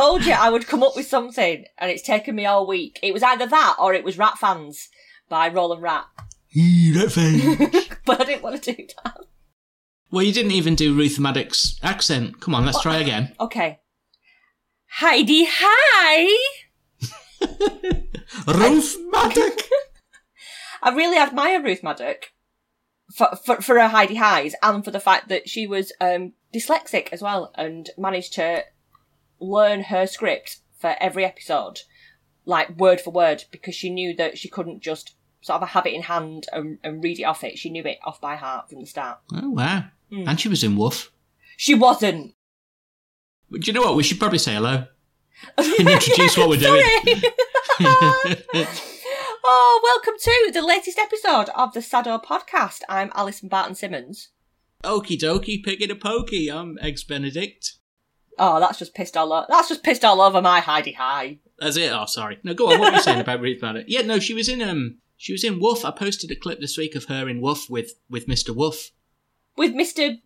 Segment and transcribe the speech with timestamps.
[0.00, 2.98] told you I would come up with something, and it's taken me all week.
[3.02, 4.88] It was either that or it was Rat Fans
[5.28, 6.06] by Roland Rat.
[6.54, 7.88] that face.
[8.06, 9.18] But I didn't want to do that.
[10.10, 12.40] well, you didn't even do Ruth Madoc's accent.
[12.40, 13.34] Come on, let's try again.
[13.38, 13.80] Okay.
[14.94, 16.36] Heidi, hi!
[18.46, 19.62] Ruth Maddox.
[20.82, 22.32] I really admire Ruth Madoc
[23.14, 27.10] for, for, for her Heidi Highs and for the fact that she was um, dyslexic
[27.12, 28.64] as well and managed to
[29.40, 31.80] learn her script for every episode,
[32.44, 35.94] like word for word, because she knew that she couldn't just sort of have it
[35.94, 37.58] in hand and, and read it off it.
[37.58, 39.18] She knew it off by heart from the start.
[39.34, 39.84] Oh wow!
[40.10, 40.28] Hmm.
[40.28, 41.10] And she was in Woof.
[41.56, 42.34] She wasn't.
[43.50, 43.96] Do you know what?
[43.96, 44.86] We should probably say hello
[45.58, 46.84] and introduce what we're doing.
[49.42, 52.82] Oh, welcome to the latest episode of the Sado podcast.
[52.88, 54.28] I'm Alison Barton Simmons.
[54.84, 56.52] Okie dokie, picking a pokey.
[56.52, 57.79] I'm Eggs Benedict.
[58.42, 59.46] Oh, that's just pissed all over.
[59.50, 61.38] That's just pissed all over my Hi-de-Hi.
[61.58, 61.92] That's it.
[61.92, 62.38] Oh, sorry.
[62.42, 62.78] No, go on.
[62.80, 63.84] What were you saying about Ruth Madoc?
[63.86, 65.84] Yeah, no, she was in um, she was in Woof.
[65.84, 68.56] I posted a clip this week of her in Woof with with Mr.
[68.56, 68.92] Woof.
[69.58, 70.18] with Mr.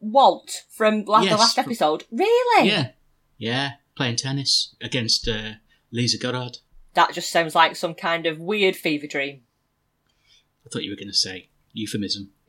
[0.00, 2.04] Walt from la- the last episode.
[2.12, 2.68] Really?
[2.68, 2.90] Yeah,
[3.38, 5.52] yeah, playing tennis against uh,
[5.90, 6.58] Lisa Goddard.
[6.92, 9.40] That just sounds like some kind of weird fever dream.
[10.64, 12.30] I thought you were going to say euphemism.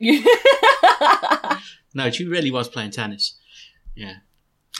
[1.94, 3.38] No, she really was playing tennis.
[3.94, 4.16] Yeah,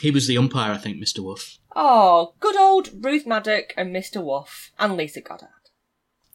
[0.01, 1.19] he was the umpire, I think, Mr.
[1.19, 1.57] Woof.
[1.75, 4.23] oh, good old Ruth Madoc and Mr.
[4.23, 5.49] Wolf and Lisa Goddard.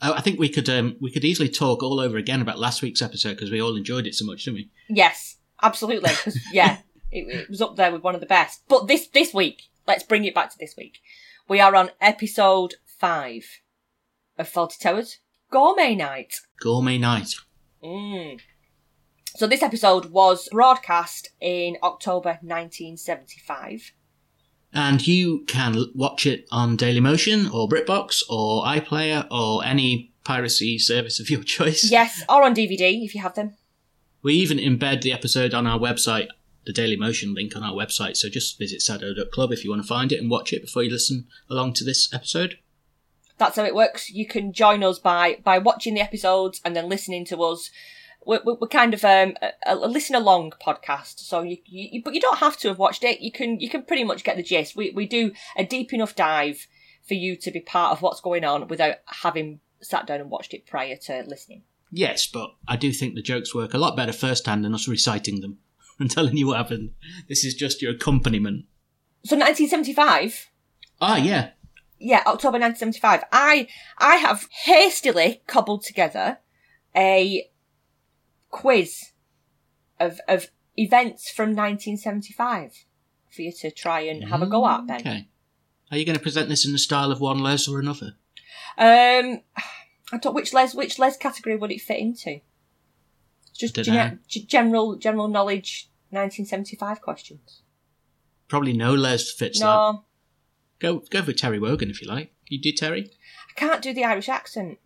[0.02, 2.82] Oh, I think we could um, we could easily talk all over again about last
[2.82, 4.70] week's episode because we all enjoyed it so much, didn't we?
[4.88, 6.10] Yes, absolutely.
[6.52, 6.78] yeah,
[7.10, 8.62] it, it was up there with one of the best.
[8.68, 10.98] But this this week, let's bring it back to this week.
[11.48, 13.44] We are on episode five
[14.38, 15.18] of Fawlty Towers
[15.50, 16.34] Gourmet Night.
[16.60, 17.34] Gourmet night.
[17.82, 18.40] Mm.
[19.36, 23.90] So this episode was broadcast in October 1975.
[24.72, 31.18] And you can watch it on Dailymotion or BritBox or iPlayer or any piracy service
[31.18, 31.90] of your choice.
[31.90, 33.56] Yes, or on DVD if you have them.
[34.22, 36.28] We even embed the episode on our website,
[36.64, 38.16] the Dailymotion link on our website.
[38.16, 40.90] So just visit sado.club if you want to find it and watch it before you
[40.92, 42.58] listen along to this episode.
[43.36, 44.10] That's how it works.
[44.10, 47.70] You can join us by by watching the episodes and then listening to us.
[48.26, 52.20] We're, we're kind of um, a, a listen along podcast, so you, you but you
[52.20, 53.20] don't have to have watched it.
[53.20, 54.76] You can you can pretty much get the gist.
[54.76, 56.66] We we do a deep enough dive
[57.06, 60.54] for you to be part of what's going on without having sat down and watched
[60.54, 61.62] it prior to listening.
[61.90, 65.40] Yes, but I do think the jokes work a lot better firsthand than us reciting
[65.40, 65.58] them
[65.98, 66.92] and telling you what happened.
[67.28, 68.64] This is just your accompaniment.
[69.24, 70.50] So 1975.
[71.00, 71.50] Ah, yeah.
[71.98, 73.24] yeah, October 1975.
[73.32, 73.68] I
[73.98, 76.38] I have hastily cobbled together
[76.96, 77.48] a
[78.54, 79.12] quiz
[79.98, 82.84] of of events from 1975
[83.34, 85.00] for you to try and have a go at, Ben.
[85.00, 85.28] Okay.
[85.90, 88.12] Are you going to present this in the style of one Les or another?
[88.78, 89.40] Um,
[90.12, 92.40] I don't which les which les category would it fit into?
[93.52, 93.92] Just Dunno.
[93.92, 97.62] gene- g- general general knowledge 1975 questions.
[98.48, 100.02] Probably no Les fits that.
[100.80, 102.32] Go go for Terry Wogan if you like.
[102.48, 103.10] You do Terry?
[103.50, 104.78] I can't do the Irish accent.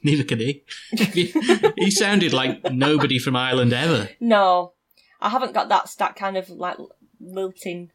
[0.02, 0.64] Neither can he.
[1.76, 4.08] he sounded like nobody from Ireland ever.
[4.18, 4.72] No,
[5.20, 6.76] I haven't got that that kind of like
[7.20, 7.90] lilting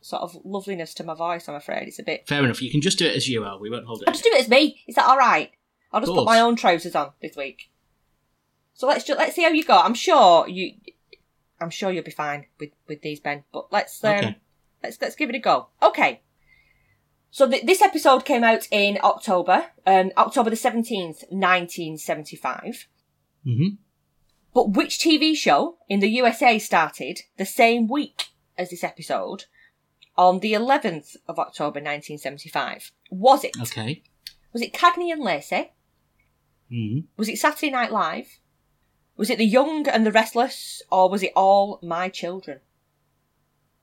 [0.00, 1.48] sort of loveliness to my voice.
[1.48, 2.26] I'm afraid it's a bit.
[2.26, 2.60] Fair enough.
[2.62, 3.58] You can just do it as you are.
[3.58, 4.08] We won't hold it.
[4.08, 4.82] I'll just do it as me.
[4.88, 5.50] Is that all right?
[5.92, 7.70] I'll just put my own trousers on this week.
[8.74, 9.78] So let's just let's see how you go.
[9.78, 10.74] I'm sure you,
[11.60, 13.44] I'm sure you'll be fine with with these Ben.
[13.52, 14.36] But let's um, Okay.
[14.82, 15.68] let's let's give it a go.
[15.82, 16.22] Okay.
[17.30, 22.86] So th- this episode came out in October, um, October the seventeenth, nineteen seventy-five.
[23.44, 23.68] hmm
[24.54, 28.24] But which TV show in the USA started the same week
[28.56, 29.44] as this episode
[30.16, 32.90] on the 11th of October 1975?
[33.10, 33.52] Was it?
[33.62, 34.02] Okay.
[34.52, 35.70] Was it Cagney and Lacey?
[36.70, 38.38] hmm Was it Saturday Night Live?
[39.16, 40.82] Was it The Young and the Restless?
[40.90, 42.60] Or was it All My Children?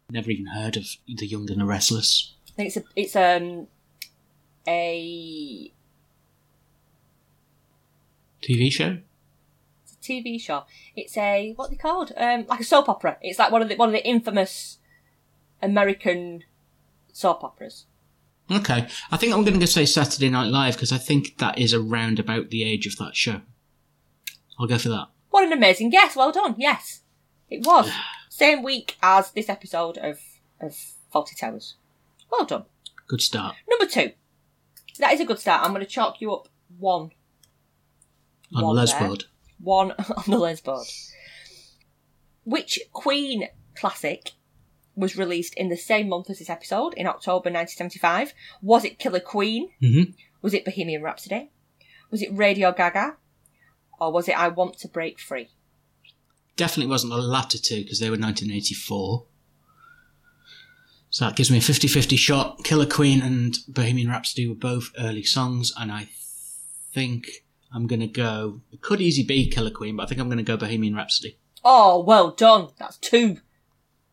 [0.10, 2.36] Never even heard of The Young and the Restless.
[2.56, 3.68] I think it's a, it's um
[4.66, 5.74] a,
[8.42, 9.00] TV show?
[9.84, 10.64] it's a TV show.
[10.96, 12.14] It's a what are they called?
[12.16, 13.18] Um, like a soap opera.
[13.22, 14.78] It's like one of the one of the infamous
[15.62, 16.44] American
[17.12, 17.88] soap operas.
[18.50, 18.88] Okay.
[19.12, 22.20] I think I'm going to say Saturday Night Live because I think that is around
[22.20, 23.42] about the age of that show.
[24.60, 25.08] I'll go for that.
[25.32, 26.16] What an amazing guess!
[26.16, 26.56] Well done.
[26.58, 27.02] Yes,
[27.50, 27.92] it was
[28.30, 30.20] same week as this episode of
[30.62, 30.78] of
[31.14, 31.76] Fawlty Towers.
[32.32, 32.66] Well done.
[33.08, 33.56] Good start.
[33.70, 34.12] Number two.
[35.00, 35.64] That is a good start.
[35.64, 37.12] I'm going to chalk you up one.
[38.56, 39.00] On One the Les there.
[39.60, 40.88] One on the Les board.
[42.44, 44.32] Which Queen classic
[44.96, 48.34] was released in the same month as this episode, in October 1975?
[48.62, 49.70] Was it Killer Queen?
[49.82, 50.14] Mhm.
[50.42, 51.52] Was it Bohemian Rhapsody?
[52.12, 53.18] Was it Radio Gaga?
[54.00, 55.50] Or was it I Want to Break Free?
[56.56, 59.26] Definitely wasn't the latter two because they were 1984.
[61.16, 62.66] So that gives me a 50 50 shot.
[62.66, 66.10] Killer Queen and Bohemian Rhapsody were both early songs, and I
[66.92, 67.28] think
[67.74, 68.60] I'm going to go.
[68.74, 71.38] It could easily be Killer Queen, but I think I'm going to go Bohemian Rhapsody.
[71.64, 72.68] Oh, well done.
[72.78, 73.38] That's two.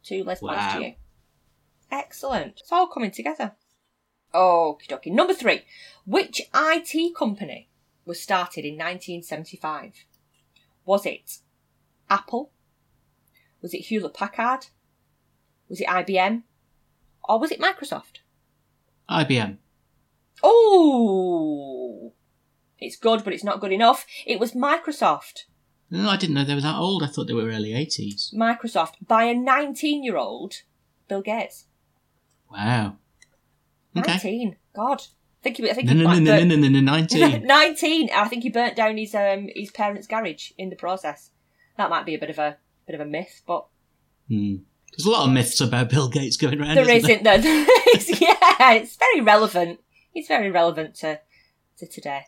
[0.04, 0.94] Two less points to you.
[1.90, 2.60] Excellent.
[2.60, 3.56] It's all coming together.
[4.32, 5.12] Okie dokie.
[5.12, 5.62] Number three.
[6.06, 7.68] Which IT company
[8.04, 10.04] was started in 1975?
[10.84, 11.38] Was it
[12.08, 12.52] Apple?
[13.60, 14.66] Was it Hewlett Packard?
[15.68, 16.44] Was it IBM?
[17.24, 18.18] Or was it Microsoft?
[19.08, 19.58] IBM.
[20.42, 22.12] Oh,
[22.78, 24.06] it's good, but it's not good enough.
[24.26, 25.44] It was Microsoft.
[25.90, 27.02] No, I didn't know they were that old.
[27.02, 28.34] I thought they were early 80s.
[28.34, 30.62] Microsoft by a 19 year old
[31.06, 31.66] Bill Gates.
[32.50, 32.96] Wow.
[33.96, 34.12] Okay.
[34.12, 34.56] 19.
[34.74, 35.02] God.
[35.02, 37.42] I think he, I think No, he no, no, no, no, no, no, no, 19.
[37.46, 38.10] 19.
[38.14, 41.30] I think he burnt down his um his parents' garage in the process.
[41.76, 43.66] That might be a bit of a bit of a myth, but
[44.28, 44.56] Hmm.
[44.96, 46.76] There's a lot of myths about Bill Gates going around.
[46.76, 47.38] there isn't there?
[47.38, 47.66] isn't.
[47.66, 48.20] There, is.
[48.20, 49.80] Yeah, it's very relevant.
[50.14, 51.20] It's very relevant to
[51.78, 52.26] to today.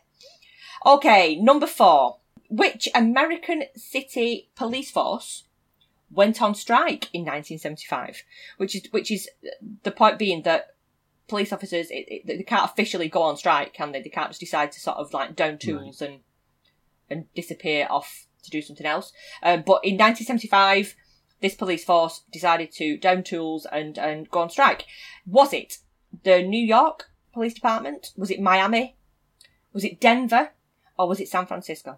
[0.85, 2.17] Okay, number four.
[2.49, 5.45] Which American city police force
[6.11, 8.23] went on strike in 1975?
[8.57, 9.29] Which is which is
[9.83, 10.75] the point being that
[11.27, 14.01] police officers it, it, they can't officially go on strike, can they?
[14.01, 16.19] They can't just decide to sort of like down tools and
[17.09, 19.11] and disappear off to do something else.
[19.43, 20.95] Um, but in 1975,
[21.41, 24.85] this police force decided to down tools and and go on strike.
[25.25, 25.77] Was it
[26.23, 28.11] the New York Police Department?
[28.15, 28.95] Was it Miami?
[29.73, 30.51] Was it Denver?
[30.97, 31.97] Or was it San Francisco?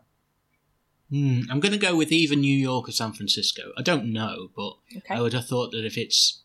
[1.12, 1.42] Hmm.
[1.51, 3.72] I'm going to go with either New York or San Francisco.
[3.78, 5.13] I don't know, but Okay.
[5.16, 6.42] I would have thought that if it's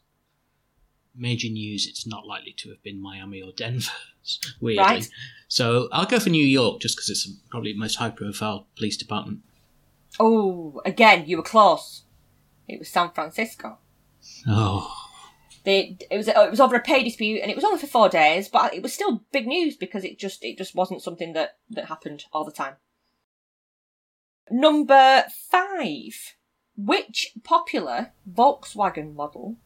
[1.14, 3.90] major news, it's not likely to have been Miami or Denver.
[4.60, 4.84] Weirdly.
[4.84, 5.08] Right.
[5.48, 8.96] So I'll go for New York just because it's probably the most high profile police
[8.96, 9.40] department.
[10.20, 12.02] Oh, again, you were close.
[12.68, 13.78] It was San Francisco.
[14.46, 15.08] Oh.
[15.64, 17.86] They, it was oh, it was over a pay dispute, and it was only for
[17.86, 21.34] four days, but it was still big news because it just it just wasn't something
[21.34, 22.74] that that happened all the time.
[24.50, 26.34] Number five.
[26.74, 29.58] Which popular Volkswagen model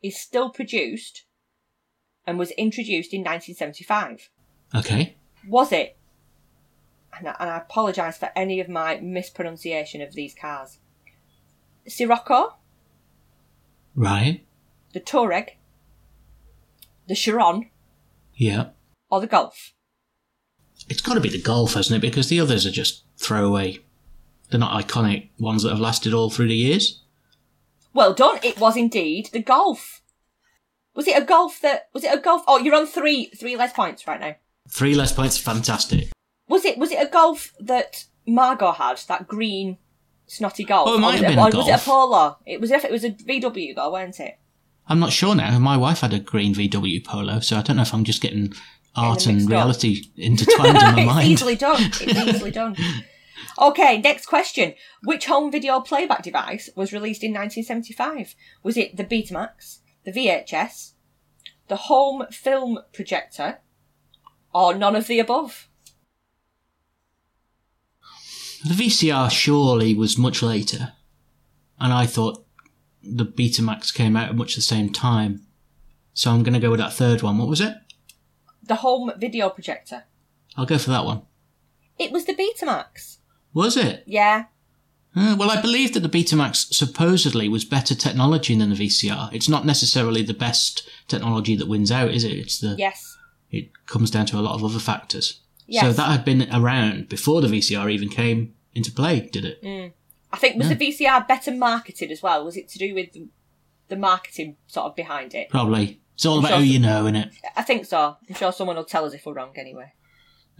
[0.00, 1.24] is still produced
[2.24, 4.30] and was introduced in 1975?
[4.74, 5.16] Okay.
[5.48, 5.98] Was it?
[7.18, 10.78] And I, and I apologise for any of my mispronunciation of these cars.
[11.86, 12.56] Scirocco,
[13.94, 14.44] Right.
[14.92, 15.50] the Touareg,
[17.06, 17.70] the Chiron,
[18.34, 18.70] Yeah.
[19.10, 19.72] or the Golf?
[20.88, 22.06] It's got to be the Golf, hasn't it?
[22.06, 23.78] Because the others are just throwaway.
[24.50, 27.02] They're not iconic ones that have lasted all through the years.
[27.94, 28.38] Well done.
[28.42, 30.00] It was indeed the Golf.
[30.94, 31.88] Was it a Golf that?
[31.92, 32.42] Was it a Golf?
[32.46, 34.36] Oh, you're on three three less points right now.
[34.68, 36.08] Three less points, fantastic.
[36.48, 36.78] Was it?
[36.78, 38.98] Was it a Golf that Margot had?
[39.08, 39.78] That green
[40.32, 40.88] snotty Golf?
[40.88, 41.84] Oh, it might was have it, been a or Was it a Golf.
[41.84, 42.38] Polo?
[42.46, 42.70] It was.
[42.70, 44.38] It was a VW though, weren't it?
[44.88, 45.58] I'm not sure now.
[45.58, 48.52] My wife had a green VW Polo, so I don't know if I'm just getting
[48.96, 49.52] art and mixed up.
[49.52, 51.28] reality intertwined in my it's mind.
[51.28, 51.82] easily done.
[51.82, 52.76] It's easily done.
[53.60, 54.74] Okay, next question.
[55.04, 58.34] Which home video playback device was released in 1975?
[58.62, 60.92] Was it the Betamax, the VHS,
[61.68, 63.58] the home film projector,
[64.54, 65.68] or none of the above?
[68.64, 70.92] The VCR surely was much later,
[71.80, 72.44] and I thought
[73.02, 75.42] the Betamax came out at much the same time.
[76.14, 77.38] So I'm going to go with that third one.
[77.38, 77.74] What was it?
[78.62, 80.04] The home video projector.
[80.56, 81.22] I'll go for that one.
[81.98, 83.16] It was the Betamax.
[83.54, 84.04] Was it?
[84.06, 84.44] Yeah.
[85.16, 89.32] Uh, well, I believe that the Betamax supposedly was better technology than the VCR.
[89.32, 92.32] It's not necessarily the best technology that wins out, is it?
[92.32, 93.16] It's the Yes.
[93.50, 95.40] it comes down to a lot of other factors.
[95.66, 95.84] Yes.
[95.84, 99.62] So that had been around before the VCR even came into play, did it?
[99.62, 99.92] Mm.
[100.32, 102.44] I think was the VCR better marketed as well?
[102.44, 103.10] Was it to do with
[103.88, 105.50] the marketing sort of behind it?
[105.50, 106.00] Probably.
[106.14, 106.58] It's all about sure.
[106.58, 107.32] who you know, innit?
[107.56, 108.16] I think so.
[108.28, 109.92] I'm sure someone will tell us if we're wrong anyway.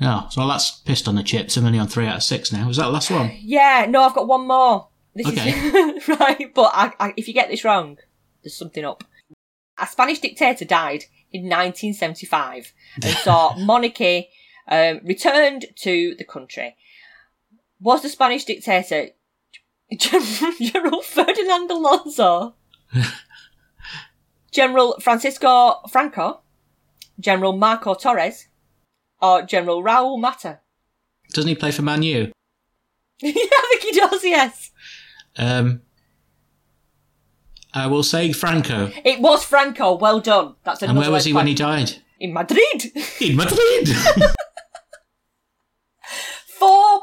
[0.00, 1.56] Oh, so that's pissed on the chips.
[1.56, 2.66] I'm only on three out of six now.
[2.66, 3.30] Was that the last one?
[3.40, 4.88] Yeah, no, I've got one more.
[5.14, 5.50] This Okay.
[5.50, 7.98] is right, but I, I, if you get this wrong,
[8.42, 9.04] there's something up.
[9.78, 14.30] A Spanish dictator died in 1975 and saw monarchy
[14.68, 16.76] um, returned to the country.
[17.80, 19.08] Was the Spanish dictator
[19.96, 22.54] Gen- General Ferdinand Alonso,
[24.52, 26.40] General Francisco Franco,
[27.18, 28.48] General Marco Torres,
[29.20, 30.60] or General Raul Mata?
[31.32, 32.32] Doesn't he play for Man U?
[33.20, 34.24] yeah, I think he does.
[34.24, 34.70] Yes.
[35.36, 35.82] Um,
[37.74, 38.90] I will say Franco.
[39.04, 39.94] It was Franco.
[39.96, 40.56] Well done.
[40.64, 41.92] That's another And where was he when he died?
[42.20, 42.92] In Madrid.
[43.20, 43.88] In Madrid.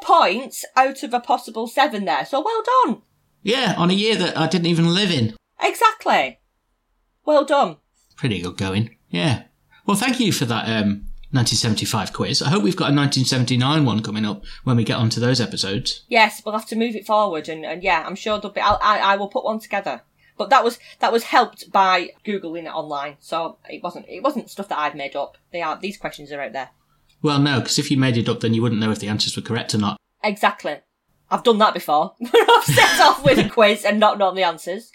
[0.02, 2.26] Points out of a possible seven there.
[2.26, 3.02] So well done.
[3.44, 5.36] yeah, on a year that I didn't even live in.
[5.62, 6.40] Exactly.
[7.26, 7.78] Well done.
[8.16, 8.98] Pretty good going.
[9.10, 9.44] Yeah.
[9.86, 12.42] Well, thank you for that um, 1975 quiz.
[12.42, 16.06] I hope we've got a 1979 one coming up when we get onto those episodes.
[16.08, 18.62] Yes, we'll have to move it forward, and, and yeah, I'm sure there'll be.
[18.62, 20.02] I'll, I I will put one together.
[20.38, 24.50] But that was that was helped by googling it online, so it wasn't it wasn't
[24.50, 25.38] stuff that I've made up.
[25.52, 26.70] They are these questions are out there.
[27.22, 29.36] Well, no, because if you made it up, then you wouldn't know if the answers
[29.36, 30.00] were correct or not.
[30.24, 30.78] Exactly.
[31.30, 32.14] I've done that before.
[32.22, 34.92] I've set off with a quiz and not known the answers.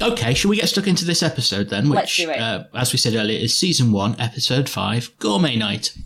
[0.00, 1.88] Okay, shall we get stuck into this episode then?
[1.88, 2.38] Which, Let's do it.
[2.38, 5.96] Uh, as we said earlier, is season one, episode five, Gourmet Night.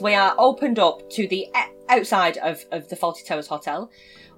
[0.00, 3.90] We are opened up to the e- outside of, of the Fawlty Towers Hotel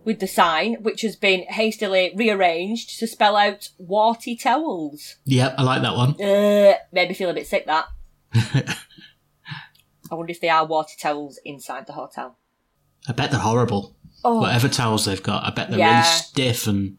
[0.04, 5.16] with the sign, which has been hastily rearranged to spell out warty towels.
[5.24, 6.10] Yep, I like that one.
[6.20, 7.66] Uh, made me feel a bit sick.
[7.66, 7.86] That.
[10.10, 12.38] I wonder if they are warty towels inside the hotel.
[13.08, 13.96] I bet they're horrible.
[14.22, 16.00] Oh, Whatever towels they've got, I bet they're Yeah.
[16.00, 16.98] really stiff and,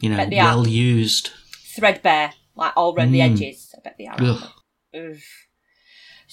[0.00, 0.44] you know, Bet they are.
[0.56, 1.30] well used.
[1.76, 3.32] threadbare, like all around the Mm.
[3.34, 3.74] edges.
[3.76, 4.16] I bet they are.
[4.20, 4.42] Ugh.
[4.94, 5.16] Ugh.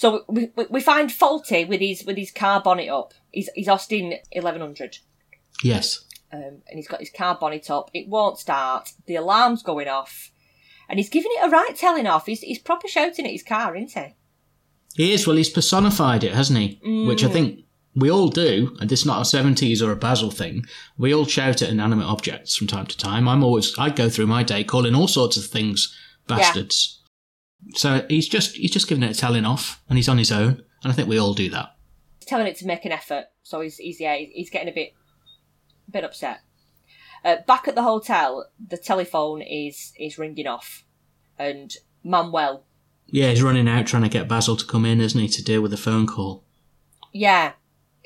[0.03, 3.13] So we, we we find Fawlty with his with his car bonnet up.
[3.31, 4.97] He's he's Austin eleven hundred.
[5.63, 6.03] Yes.
[6.29, 7.89] Um, and he's got his car bonnet up.
[7.93, 8.91] It won't start.
[9.05, 10.29] The alarm's going off,
[10.89, 12.25] and he's giving it a right telling off.
[12.25, 14.15] He's he's proper shouting at his car, isn't he?
[14.97, 15.25] He is.
[15.25, 16.79] Well, he's personified it, hasn't he?
[17.07, 17.31] Which I Mm.
[17.31, 17.59] think
[17.95, 20.65] we all do, and this is not a 70s or a Basil thing.
[20.97, 23.29] We all shout at inanimate objects from time to time.
[23.29, 25.95] I'm always, I go through my day calling all sorts of things
[26.27, 26.99] bastards.
[27.75, 30.63] So he's just, he's just giving it a telling off, and he's on his own,
[30.83, 31.75] and I think we all do that.
[32.19, 33.25] He's telling it to make an effort.
[33.43, 34.93] So he's he's yeah he's, getting a bit
[35.87, 36.39] a bit upset.
[37.25, 40.85] Uh, back at the hotel, the telephone is is ringing off,
[41.37, 42.65] and Manuel
[43.07, 45.61] Yeah, he's running out trying to get Basil to come in, isn't he, to deal
[45.61, 46.43] with the phone call.
[47.11, 47.53] yeah,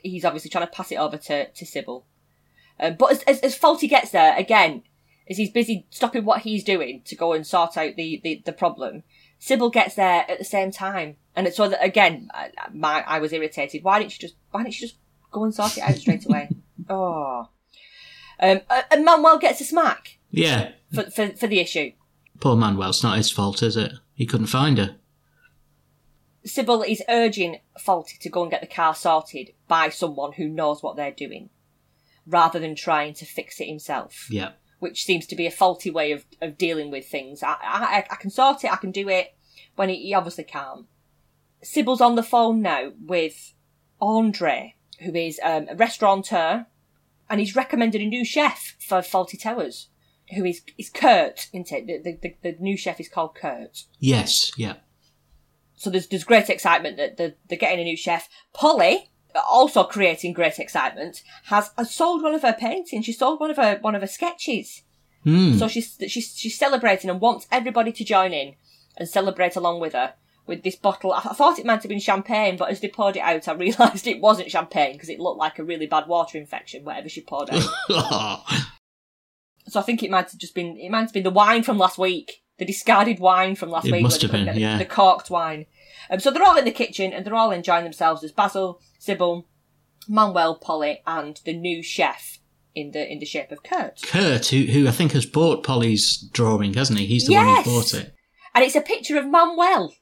[0.03, 2.05] he's obviously trying to pass it over to, to Sybil.
[2.79, 4.83] Um, but as, as, as Fawlty gets there, again,
[5.29, 8.53] as he's busy stopping what he's doing to go and sort out the, the, the
[8.53, 9.03] problem,
[9.39, 11.17] Sybil gets there at the same time.
[11.35, 13.83] And it's so that, again, I, my, I was irritated.
[13.83, 14.97] Why didn't she just, why didn't she just
[15.31, 16.49] go and sort it out straight away?
[16.89, 17.47] oh.
[18.39, 21.91] Um, uh, and Manuel gets a smack Yeah, for, for, for the issue.
[22.39, 23.93] poor Manuel, it's not his fault, is it?
[24.13, 24.95] He couldn't find her.
[26.45, 30.81] Sybil is urging Fawlty to go and get the car sorted by someone who knows
[30.81, 31.49] what they're doing,
[32.25, 34.51] rather than trying to fix it himself, Yeah.
[34.79, 37.41] Which seems to be a faulty way of, of dealing with things.
[37.41, 39.35] I, I, I can sort it, I can do it,
[39.75, 40.85] when he, he obviously can't.
[41.63, 43.53] Sybil's on the phone now with
[43.99, 46.67] Andre, who is um, a restaurateur,
[47.29, 49.89] and he's recommended a new chef for Fawlty Towers,
[50.35, 52.03] who is, is Kurt, isn't it?
[52.03, 53.83] The, the, the, new chef is called Kurt.
[53.99, 54.75] Yes, yeah.
[55.75, 58.27] So there's there's great excitement that they're, they're getting a new chef.
[58.53, 63.05] Polly, also creating great excitement, has, has sold one of her paintings.
[63.05, 64.83] She sold one of her one of her sketches.
[65.23, 65.57] Hmm.
[65.57, 68.55] So she's she's she's celebrating and wants everybody to join in
[68.97, 70.13] and celebrate along with her
[70.45, 71.11] with this bottle.
[71.11, 73.53] I, I thought it might have been champagne, but as they poured it out, I
[73.53, 76.83] realised it wasn't champagne because it looked like a really bad water infection.
[76.83, 77.61] Whatever she poured out.
[79.67, 81.77] so I think it might have just been it might have been the wine from
[81.77, 84.03] last week, the discarded wine from last It week.
[84.03, 84.77] must have been, get yeah.
[84.77, 85.65] The corked wine.
[86.09, 88.21] Um, so they're all in the kitchen and they're all enjoying themselves.
[88.21, 89.45] There's Basil, Sybil,
[90.07, 92.39] Manuel, Polly, and the new chef
[92.73, 94.01] in the in the shape of Kurt.
[94.03, 97.05] Kurt, who, who I think has bought Polly's drawing, hasn't he?
[97.05, 98.13] He's the one who bought it.
[98.55, 99.93] And it's a picture of Manuel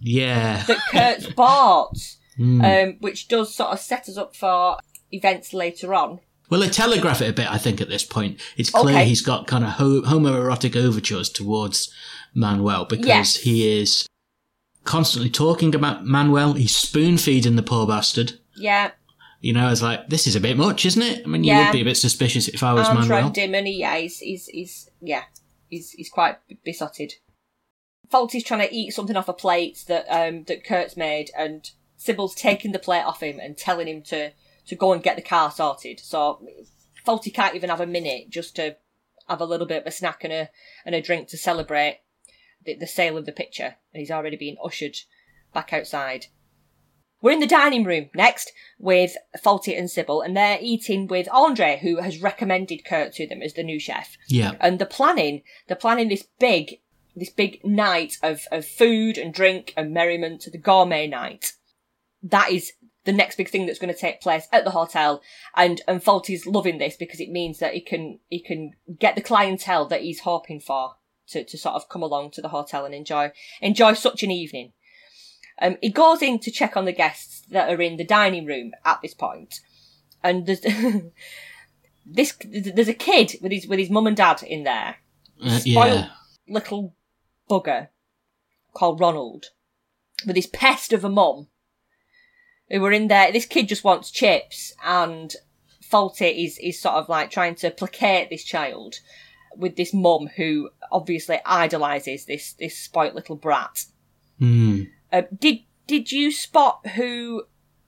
[0.00, 0.62] Yeah.
[0.64, 1.96] that Kurt's bought,
[2.36, 2.64] Hmm.
[2.64, 4.78] um, which does sort of set us up for
[5.12, 6.18] events later on.
[6.54, 8.40] Well, they telegraph it a bit, I think, at this point.
[8.56, 9.06] It's clear Okay.
[9.06, 11.92] he's got kind of ho- homoerotic overtures towards
[12.32, 13.36] Manuel because Yes.
[13.38, 14.06] he is
[14.84, 16.52] constantly talking about Manuel.
[16.52, 18.38] He's spoon feeding the poor bastard.
[18.54, 18.92] Yeah,
[19.40, 21.22] You know, it's like, this is a bit much, isn't it?
[21.24, 23.32] I mean, you would be a bit suspicious if I was Manuel.
[23.34, 25.24] him, and he, yeah, he's, he's, he's, yeah,
[25.68, 27.14] he's, he's quite besotted.
[28.10, 32.34] Fawlty's trying to eat something off a plate that um that Kurt's made, and Sybil's
[32.36, 34.30] taking the plate off him and telling him to
[34.66, 36.00] to go and get the car sorted.
[36.00, 36.46] So
[37.06, 38.76] Fawlty can't even have a minute just to
[39.28, 40.50] have a little bit of a snack and a
[40.84, 42.00] and a drink to celebrate
[42.64, 44.96] the, the sale of the picture, and he's already been ushered
[45.52, 46.26] back outside.
[47.20, 51.78] We're in the dining room next with Fawlty and Sybil, and they're eating with Andre,
[51.80, 54.18] who has recommended Kurt to them as the new chef.
[54.28, 54.52] Yeah.
[54.60, 56.80] And they're planning, they're planning this big,
[57.16, 61.52] this big night of, of food and drink and merriment, the gourmet night.
[62.22, 62.72] That is
[63.04, 65.22] the next big thing that's going to take place at the hotel.
[65.54, 69.22] And, and Fawlty's loving this because it means that he can, he can get the
[69.22, 70.94] clientele that he's hoping for
[71.28, 74.72] to, to sort of come along to the hotel and enjoy, enjoy such an evening.
[75.60, 78.72] Um, he goes in to check on the guests that are in the dining room
[78.84, 79.60] at this point,
[80.22, 80.60] and there's
[82.06, 84.96] this there's a kid with his with his mum and dad in there,
[85.40, 86.10] Uh, spoiled yeah.
[86.48, 86.96] little
[87.48, 87.88] bugger
[88.72, 89.46] called Ronald,
[90.26, 91.46] with his pest of a mum,
[92.70, 93.32] who were in there.
[93.32, 95.34] This kid just wants chips, and
[95.82, 98.96] Fawlty is is sort of like trying to placate this child
[99.56, 103.84] with this mum who obviously idolizes this this spoilt little brat.
[104.38, 104.82] Hmm.
[105.12, 107.44] Uh, did did you spot who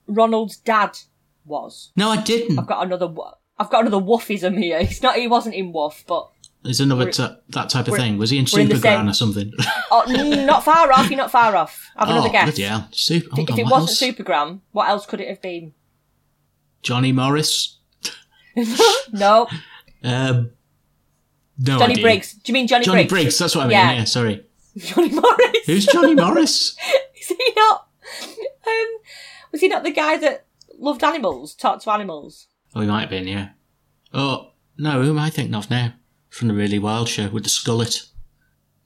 [0.06, 0.98] Ronald's dad
[1.44, 1.92] was?
[1.96, 2.58] No, I didn't.
[2.58, 3.12] I've got another.
[3.58, 4.80] I've got another woofism here.
[4.84, 5.16] He's not.
[5.16, 6.30] He wasn't in Woof, but
[6.66, 8.18] There's another t- that type of thing.
[8.18, 9.52] Was he in we're in the Superground same- or something?
[9.92, 11.08] oh, not far off.
[11.08, 11.90] You're not far off.
[11.96, 12.58] Have another oh, guess.
[12.58, 12.88] hell.
[12.90, 13.40] Super.
[13.40, 14.02] If on, it wasn't else?
[14.02, 15.74] Supergran, what else could it have been?
[16.82, 17.78] Johnny Morris.
[19.12, 19.46] no,
[20.02, 20.50] Um,
[21.56, 22.02] no Johnny idea.
[22.02, 22.32] Briggs.
[22.32, 23.12] Do you mean Johnny, Johnny Briggs?
[23.12, 23.38] Briggs.
[23.38, 23.72] That's what I mean.
[23.72, 23.92] Yeah.
[23.92, 24.44] Yeah, sorry.
[24.76, 25.66] Johnny Morris.
[25.66, 26.76] Who's Johnny Morris?
[27.20, 27.86] Is he not?
[28.66, 28.86] Um,
[29.52, 30.46] was he not the guy that
[30.78, 32.48] loved animals, talked to animals?
[32.74, 33.28] Oh, he might have been.
[33.28, 33.50] Yeah.
[34.12, 35.94] Oh no, who am I thinking of now?
[36.36, 38.10] From the Really Wild Show with the skullet.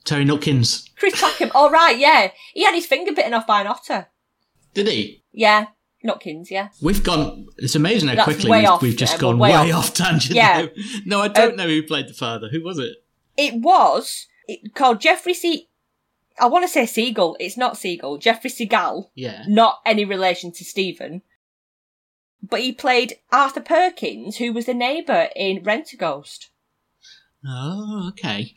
[0.05, 0.89] Terry Nutkins.
[0.97, 1.51] Chris Packham.
[1.53, 2.31] oh right, yeah.
[2.55, 4.07] He had his finger bitten off by an otter.
[4.73, 5.25] Did he?
[5.33, 5.67] Yeah,
[6.07, 6.49] Nutkins.
[6.49, 6.69] Yeah.
[6.81, 7.49] We've gone.
[7.59, 9.93] It's amazing how That's quickly we've, off, we've just yeah, gone way, way off.
[9.95, 10.37] tangent.
[10.37, 10.63] Yeah.
[10.63, 10.69] now.
[11.07, 12.49] No, I don't Um, know who played the father.
[12.53, 12.99] Who was it?
[13.37, 15.69] It was it, called Jeffrey C.
[16.39, 17.37] I want to say Seagull.
[17.41, 18.19] It's not Seagull.
[18.19, 19.11] Jeffrey Segal.
[19.17, 19.43] Yeah.
[19.49, 21.23] Not any relation to Stephen.
[22.41, 26.47] But he played Arthur Perkins, who was the neighbour in Rentaghost.
[27.47, 28.57] Oh, okay.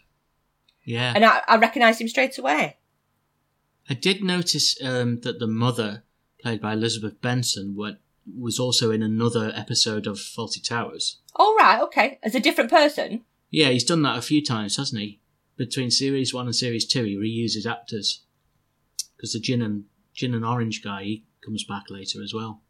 [0.83, 1.13] Yeah.
[1.15, 2.77] And I, I recognised him straight away.
[3.89, 6.03] I did notice um, that the mother,
[6.41, 11.19] played by Elizabeth Benson, went, was also in another episode of Fawlty Towers.
[11.35, 12.19] All right, okay.
[12.23, 13.23] As a different person.
[13.49, 15.19] Yeah, he's done that a few times, hasn't he?
[15.57, 18.23] Between series one and series two, he reuses actors.
[19.15, 22.61] Because the gin and gin and orange guy, he comes back later as well.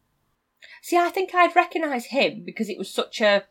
[0.82, 3.44] See, I think I'd recognise him because it was such a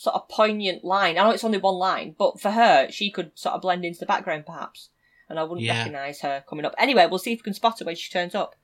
[0.00, 1.18] sort of poignant line.
[1.18, 4.00] I know it's only one line, but for her, she could sort of blend into
[4.00, 4.88] the background perhaps.
[5.28, 5.76] And I wouldn't Yeah.
[5.76, 6.74] recognise her coming up.
[6.78, 8.56] Anyway, we'll see if we can spot her when she turns up.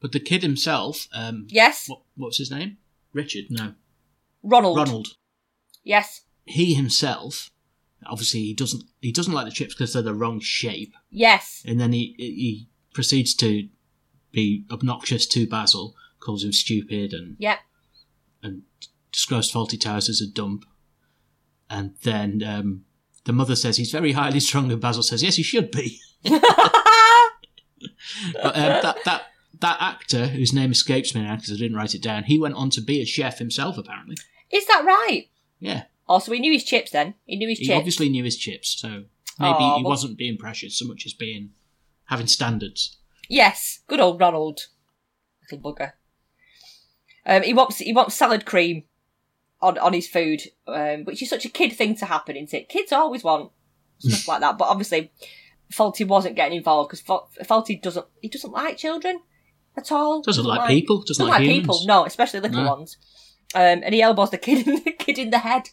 [0.00, 2.78] But the kid himself, um, Yes, what, what's his name?
[3.12, 3.46] Richard?
[3.50, 3.74] No,
[4.44, 4.76] Ronald.
[4.76, 5.08] Ronald.
[5.82, 7.50] Yes, He himself,
[8.06, 11.64] obviously, he doesn't he doesn't like the chips because they're the wrong shape, yes.
[11.66, 13.68] and then he he proceeds to
[14.30, 17.58] be obnoxious to Basil, calls him stupid, and Yep.
[18.44, 18.62] and
[19.12, 20.64] describes Fawlty Towers as a dump.
[21.70, 22.84] And then um,
[23.24, 26.00] the mother says he's very highly strung, and Basil says, yes, he should be.
[28.42, 29.22] But um, that, that,
[29.60, 32.54] that actor, whose name escapes me now because I didn't write it down, he went
[32.54, 34.16] on to be a chef himself, apparently.
[34.50, 35.26] Is that right?
[35.60, 35.84] Yeah.
[36.08, 37.14] Oh, so he knew his chips then.
[37.26, 37.76] He knew his He chips.
[37.76, 38.88] obviously knew his chips, so
[39.38, 41.50] maybe Aw, he wasn't being precious so much as being
[42.06, 42.96] having standards.
[43.28, 44.66] Yes, good old Ronald.
[45.50, 45.92] Little bugger.
[47.26, 48.84] Um, he wants he wants salad cream
[49.60, 52.68] on on his food, um, which is such a kid thing to happen, isn't it?
[52.68, 53.50] Kids always want
[53.98, 55.10] stuff like that, but obviously,
[55.72, 57.02] Fawlty wasn't getting involved because
[57.46, 59.20] Fawlty doesn't he doesn't like children
[59.76, 60.22] at all.
[60.22, 61.60] Doesn't like people, doesn't Doesn't like like humans.
[61.62, 61.86] people.
[61.86, 62.68] No, especially little No.
[62.70, 62.96] ones.
[63.54, 65.70] Um, and he elbows the kid in the kid in the head.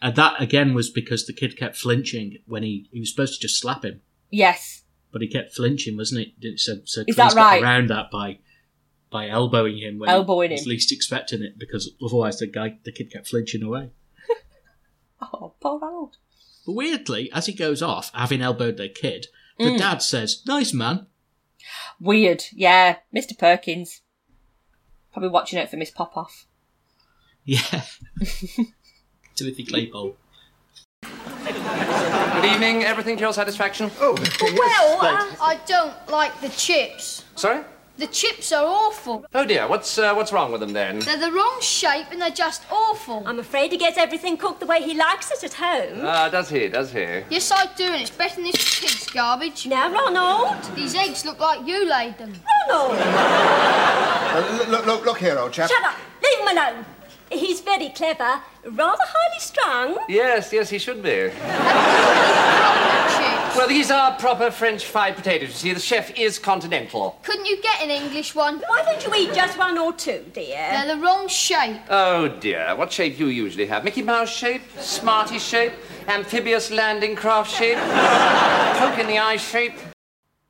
[0.00, 3.40] And that, again, was because the kid kept flinching when he, he was supposed to
[3.48, 4.00] just slap him.
[4.30, 6.60] Yes, but he kept flinching, wasn't it?
[6.60, 7.60] So, so Is that right?
[7.62, 8.38] around that by
[9.10, 10.70] by elbowing him when Elbowing he was him.
[10.70, 13.90] least expecting it, because otherwise the guy, the kid kept flinching away.
[15.22, 16.16] oh poor Ronald.
[16.66, 19.26] But weirdly, as he goes off, having elbowed their kid,
[19.58, 19.78] the Mm.
[19.78, 21.06] dad says, "Nice man."
[22.00, 23.36] Weird, yeah, Mr.
[23.36, 24.02] Perkins.
[25.12, 26.46] Probably watching it for Miss Popoff.
[27.44, 27.82] Yeah.
[29.34, 30.14] Timothy Claypole.
[31.02, 32.84] Good evening.
[32.84, 33.90] Everything to your satisfaction?
[34.00, 37.24] Oh, Well, uh, I don't like the chips.
[37.34, 37.64] Sorry?
[37.98, 39.26] The chips are awful.
[39.34, 39.66] Oh dear.
[39.66, 41.00] What's uh, what's wrong with them then?
[41.00, 43.24] They're the wrong shape and they're just awful.
[43.26, 46.02] I'm afraid he gets everything cooked the way he likes it at home.
[46.04, 46.68] Ah, does he?
[46.68, 47.00] Does he?
[47.28, 49.66] yes, I do, and it's better than this pig's garbage.
[49.66, 50.62] now, Ronald!
[50.76, 52.34] These eggs look like you laid them.
[52.68, 52.98] Ronald!
[53.00, 55.68] Uh, look, look, look here, old chap.
[55.68, 55.94] Shut up!
[56.22, 56.84] Leave him alone!
[57.32, 59.98] He's very clever, rather highly strung.
[60.08, 61.30] Yes, yes, he should be.
[63.58, 63.68] Proper chips.
[63.68, 65.48] Well, these are proper French fried potatoes.
[65.48, 67.18] You see, the chef is continental.
[67.22, 68.62] Couldn't you get an English one?
[68.66, 70.68] Why don't you eat just one or two, dear?
[70.70, 71.80] They're the wrong shape.
[71.90, 73.84] Oh dear, what shape do you usually have?
[73.84, 74.62] Mickey Mouse shape?
[74.78, 75.72] Smarty shape?
[76.06, 77.78] Amphibious landing craft shape?
[78.78, 79.74] Poke in the eye shape?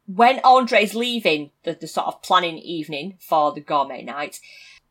[0.08, 4.40] when Andre's leaving the, the sort of planning evening for the gourmet night,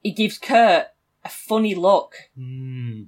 [0.04, 0.88] he gives Kurt
[1.26, 2.14] a funny look.
[2.38, 3.08] Mm.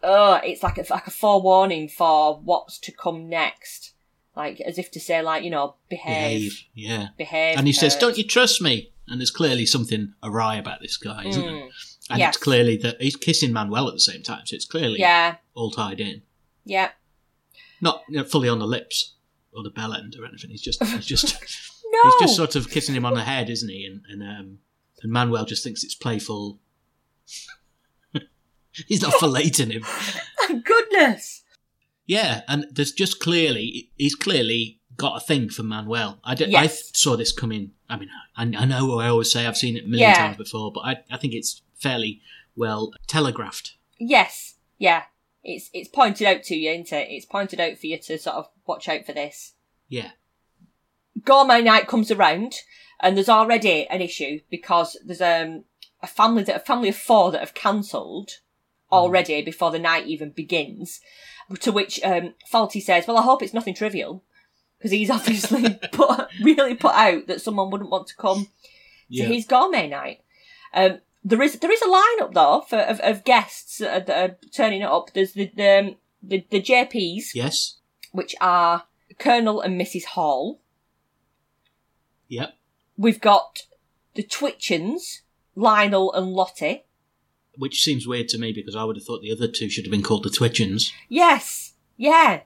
[0.00, 3.87] Oh, it's like a, like a forewarning for what's to come next.
[4.38, 6.40] Like, as if to say, like, you know, behave.
[6.40, 6.64] Behave.
[6.74, 7.08] Yeah.
[7.18, 7.58] Behave.
[7.58, 8.92] And he says, Don't you trust me?
[9.08, 11.50] And there's clearly something awry about this guy, isn't there?
[11.54, 11.62] And
[12.10, 12.16] Hmm.
[12.18, 12.36] Yes.
[12.36, 15.70] it's clearly that he's kissing Manuel at the same time, so it's clearly Yeah, all
[15.70, 16.22] tied in.
[16.64, 16.90] yeah.
[17.80, 19.14] Not you know, fully on the lips
[19.52, 20.50] or the bell end or anything.
[20.50, 21.36] He's just he's just
[21.84, 21.98] No!
[22.04, 23.84] he's just sort of kissing him on the head, isn't he?
[23.86, 24.58] And and um
[25.02, 26.58] and Manuel just thinks it's playful.
[28.86, 30.62] he's not filleting him.
[30.64, 31.42] Goodness!
[32.08, 36.18] Yeah, and there's just clearly he's clearly got a thing for Manuel.
[36.24, 36.90] I, did, I Yes.
[36.98, 37.72] saw this coming.
[37.88, 40.14] I mean, I, I know I always say I've seen it a million Yeah.
[40.16, 42.20] times before, but I, I think it's fairly
[42.56, 43.74] well telegraphed.
[44.00, 45.04] Yes, yeah.
[45.44, 47.08] It's it's pointed out to you, isn't it?
[47.10, 49.52] It's pointed out for you to sort of watch out for this.
[49.88, 50.10] Yeah,
[51.24, 52.54] Gourmet night comes around,
[53.00, 55.64] and there's already an issue because there's um
[56.02, 58.30] a family that a family of four that have cancelled
[58.90, 61.00] already before the night even begins.
[61.60, 64.22] To which um Fawlty says, "Well, I hope it's nothing trivial."
[64.78, 68.48] Because he's obviously put really put out that someone wouldn't want to come
[69.08, 69.26] yeah.
[69.26, 70.20] to his gourmet night.
[70.74, 74.82] Um, there is there is a lineup though for of, of guests that are, turning
[74.82, 75.12] up.
[75.12, 77.78] There's the the, um, the the JPs, yes,
[78.12, 78.84] which are
[79.18, 80.60] Colonel and Mrs Hall.
[82.28, 82.54] yep.
[82.96, 83.62] We've got
[84.14, 85.22] the Twitchens,
[85.54, 86.84] Lionel and Lottie.
[87.58, 89.90] Which seems weird to me because I would have thought the other two should have
[89.90, 90.92] been called the Twitchins.
[91.08, 92.40] Yes, yeah.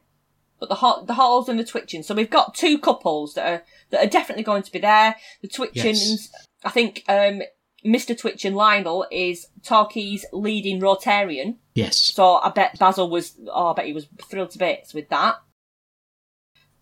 [0.59, 2.05] But the Ho- the Halls and the Twitchins.
[2.07, 5.14] So we've got two couples that are that are definitely going to be there.
[5.42, 5.75] The Twitchins.
[5.75, 6.29] Yes.
[6.64, 7.42] I think, um,
[7.85, 8.16] Mr.
[8.16, 11.57] Twitchen Lionel is Torquay's leading Rotarian.
[11.75, 15.09] Yes, So I bet Basil was, oh, I bet he was thrilled to bits with
[15.09, 15.37] that.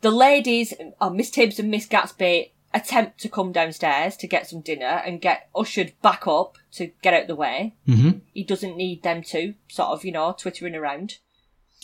[0.03, 4.61] The ladies, oh, Miss Tibbs and Miss Gatsby, attempt to come downstairs to get some
[4.61, 7.75] dinner and get ushered back up to get out the way.
[7.87, 11.19] hmm He doesn't need them to, sort of, you know, twittering around.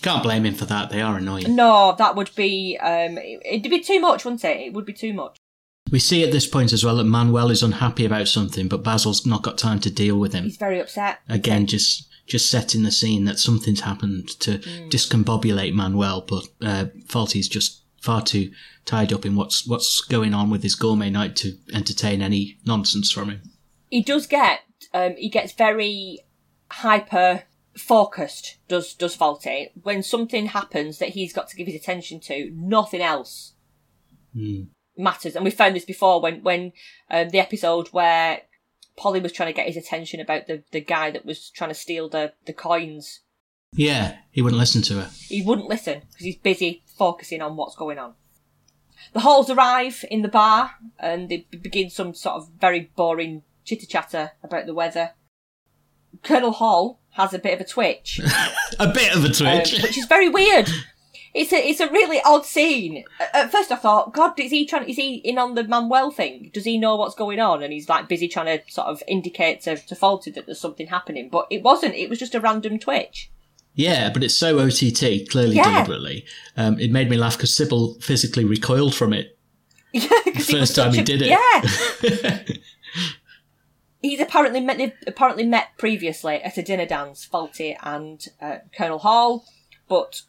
[0.03, 0.91] can't blame him for that.
[0.91, 1.57] They are annoying.
[1.57, 4.59] No, that would be, um, it- it'd be too much, wouldn't it?
[4.59, 5.37] It would be too much.
[5.91, 9.25] We see at this point as well that Manuel is unhappy about something, but Basil's
[9.25, 10.45] not got time to deal with him.
[10.45, 11.21] He's very upset.
[11.29, 14.59] Again, just just setting the scene that something's happened to
[14.91, 18.51] discombobulate Manuel, but uh, Fawlty's just far too
[18.85, 23.11] tied up in what's what's going on with his gourmet night to entertain any nonsense
[23.13, 23.43] from him.
[23.91, 24.61] he does get
[24.95, 26.21] um he gets very
[26.71, 27.45] hyper
[27.77, 32.51] focused does does fawlty when something happens that he's got to give his attention to
[32.55, 33.53] nothing else
[34.97, 36.73] matters and we found this before when when
[37.11, 38.41] um, the episode where
[38.97, 41.75] polly was trying to get his attention about the the guy that was trying to
[41.75, 43.21] steal the the coins
[43.75, 45.11] Yeah, he wouldn't listen to her.
[45.29, 48.15] he wouldn't listen because he's busy focusing on what's going on.
[49.13, 53.87] The Halls arrive in the bar and they begin some sort of very boring chitter
[53.87, 55.11] chatter about the weather.
[56.23, 58.21] Colonel Hall has a bit of a twitch,
[58.79, 59.83] A bit of a um, twitch.
[59.83, 60.69] which is very weird.
[61.35, 63.05] It's a it's a really odd scene.
[63.35, 64.89] At- first, I thought, God, is he trying?
[64.89, 66.51] Is he in on the Manuel thing?
[66.55, 67.63] Does he know what's going on?
[67.63, 70.87] And he's like busy trying to sort of indicate to to Fawlty that there's something
[70.87, 71.95] happening, but it wasn't.
[71.95, 73.31] It was just a random twitch.
[73.75, 75.71] yeah, but it's so OTT, clearly Yeah.
[75.85, 76.25] deliberately.
[76.57, 79.37] Um, it made me laugh because Sybil physically recoiled from it
[79.93, 81.29] Yeah, the first time he a- did it.
[81.29, 82.43] Yeah.
[84.03, 88.99] He's apparently met they've apparently met previously at a dinner dance, Fawlty and uh, Colonel
[88.99, 89.45] Hall,
[89.89, 90.23] but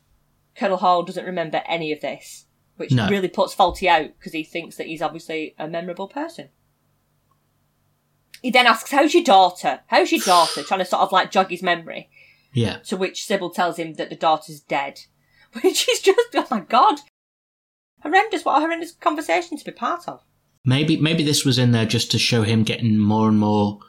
[0.56, 2.46] Colonel Hall doesn't remember any of this,
[2.78, 3.10] which No.
[3.10, 6.50] really puts Fawlty out because he thinks that he's obviously a memorable person.
[8.42, 9.82] He then asks, "How's your daughter?
[9.88, 12.10] How's your daughter?" trying to sort of like jog his memory.
[12.54, 12.78] yeah.
[12.88, 15.02] To which Sybil tells him that the daughter's dead,
[15.62, 17.00] which is just oh my god,
[18.02, 18.46] horrendous!
[18.46, 20.24] What a horrendous conversation to be part of.
[20.68, 23.80] Maybe maybe this was in there just to show him getting more and more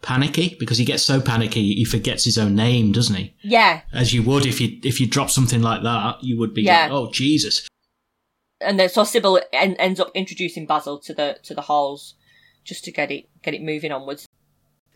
[0.00, 3.34] panicky because he gets so panicky he forgets his own name, doesn't he?
[3.42, 6.62] Yeah, As you would if you if you drop something like that, you would be
[6.62, 6.82] Yeah.
[6.84, 7.66] like, oh Jesus.
[8.60, 12.14] and then so Sybil en- ends up introducing Basil to the to the halls
[12.64, 14.26] just to get it get it moving onwards.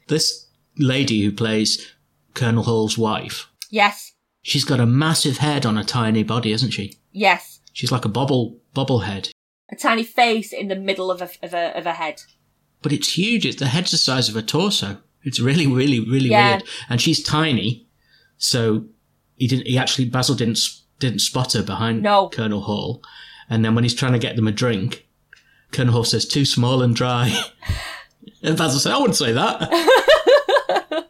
[0.08, 0.46] This
[0.78, 1.92] lady who plays
[2.34, 6.94] Colonel Hall's wife, Yes, she's got a massive head on a tiny body, isn't she?
[7.10, 9.30] yes, She's like a bobble bobblehead.
[9.70, 12.22] A tiny face in the middle of a of a of a head.
[12.82, 13.46] But it's huge.
[13.46, 14.98] It's the head's the size of a torso.
[15.22, 16.50] It's really, really, really Yeah.
[16.56, 16.64] weird.
[16.88, 17.86] And she's tiny,
[18.38, 18.86] so
[19.36, 19.66] he didn't.
[19.66, 20.58] He actually Basil didn't
[20.98, 22.28] didn't spot her behind No.
[22.28, 23.02] Colonel Hall.
[23.50, 25.06] And then when he's trying to get them a drink,
[25.72, 27.36] Colonel Hall says, too small and dry.
[28.42, 29.60] and Basil says, I wouldn't say that.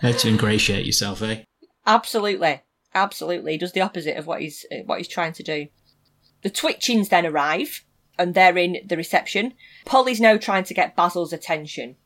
[0.00, 1.42] How to ingratiate yourself, eh?
[1.86, 2.62] Absolutely,
[2.94, 3.52] absolutely.
[3.52, 5.66] He does the opposite of what he's what he's trying to do.
[6.42, 7.84] The Twitchings then arrive,
[8.18, 9.54] and they're in the reception.
[9.84, 11.96] Polly's now trying to get Basil's attention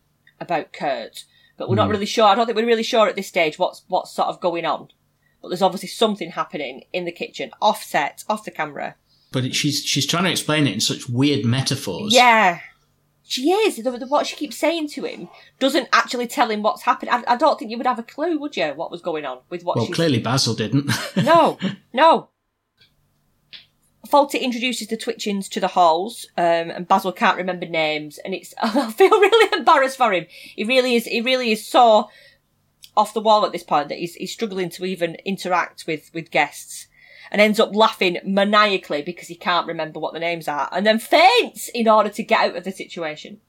[0.41, 1.25] about Kurt,
[1.57, 1.93] but we're not hmm.
[1.93, 2.25] really sure.
[2.25, 4.89] I don't think we're really sure at this stage what's what's sort of going on.
[5.43, 8.97] But there's obviously something happening in the kitchen, offset, off the camera.
[9.33, 12.13] But she's she's trying to explain it in such weird metaphors.
[12.13, 12.61] Yeah.
[13.29, 13.81] She is.
[14.09, 17.11] What she keeps saying to him doesn't actually tell him what's happened.
[17.11, 19.41] I, I don't think you would have a clue, would you, what was going on
[19.51, 20.91] with what Well, she's clearly Basil didn't.
[21.17, 21.59] No,
[21.93, 22.29] no.
[24.07, 28.55] Fawlty introduces the Twitchings to the halls, um, and Basil can't remember names, and it's
[28.63, 30.27] I feel really embarrassed for him.
[30.31, 31.05] He really is.
[31.07, 32.11] He really is so
[32.97, 36.31] off the wall at this point that he's he's struggling to even interact with with
[36.31, 36.87] guests,
[37.31, 40.99] and ends up laughing maniacally because he can't remember what the names are, and then
[40.99, 43.41] faints in order to get out of the situation.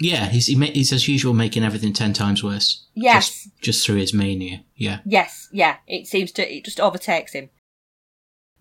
[0.00, 2.84] yeah, he's he ma- he's as usual making everything ten times worse.
[2.94, 3.28] Yes.
[3.28, 4.64] Just, just through his mania.
[4.74, 4.98] Yeah.
[5.06, 7.50] Yes, yeah, it seems to, it just overtakes him.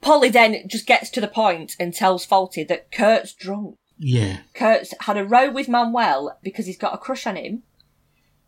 [0.06, 3.76] Polly then just gets to the point and tells Fawlty that Kurt's drunk.
[3.98, 4.42] Yeah.
[4.54, 7.64] Kurt's had a row with Manuel because he's got a crush on him,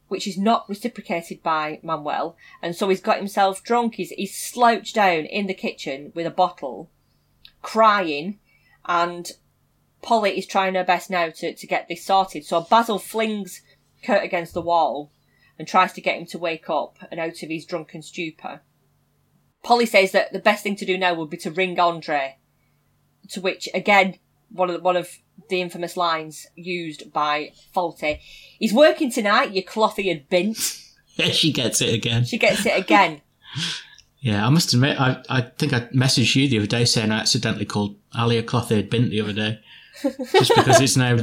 [0.08, 3.96] which is not reciprocated by Manuel, and so he's got himself drunk.
[3.96, 6.91] He's, he's slouched down in the kitchen with a bottle,
[7.63, 8.38] crying,
[8.86, 9.32] and
[10.04, 12.46] Polly is trying her best now to, to get this sorted.
[12.46, 13.63] So Basil flings
[14.04, 15.12] Kurt against the wall
[15.58, 18.62] and tries to get him to wake up and out of his drunken stupor.
[19.68, 22.38] Polly says that the best thing to do now would be to ring Andre,
[23.32, 24.18] to which again
[24.50, 25.10] one of the, one of
[25.50, 28.20] the infamous lines used by Fawlty.
[28.58, 30.58] He's working tonight, you cloth-eared bint.
[31.20, 32.26] Yeah, she gets it again.
[32.26, 33.22] She gets it again.
[34.20, 37.20] Yeah, I must admit, I, I think I messaged you the other day saying I
[37.20, 39.60] accidentally called Ali a cloth-eared bint the other day.
[40.02, 41.18] Just because it's now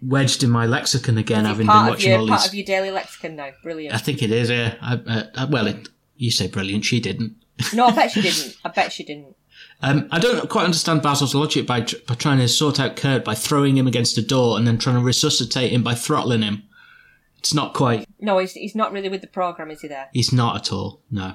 [0.00, 2.48] wedged in my lexicon again, having been part watching your all part these.
[2.48, 3.50] of your daily lexicon now.
[3.64, 3.94] Brilliant.
[3.94, 4.76] I think it is, yeah.
[4.80, 7.36] I, uh, well, it, you say brilliant, she didn't.
[7.72, 8.56] No, I bet she didn't.
[8.64, 9.36] I bet she didn't.
[9.80, 13.24] Um, I don't quite understand Basil's logic by, tr- by trying to sort out Kurt
[13.24, 16.64] by throwing him against a door and then trying to resuscitate him by throttling him.
[17.38, 18.06] It's not quite.
[18.20, 19.88] No, he's he's not really with the program, is he?
[19.88, 20.08] There.
[20.12, 21.34] He's not at all, no.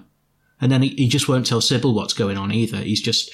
[0.59, 2.77] And then he, he just won't tell Sybil what's going on either.
[2.77, 3.31] He's just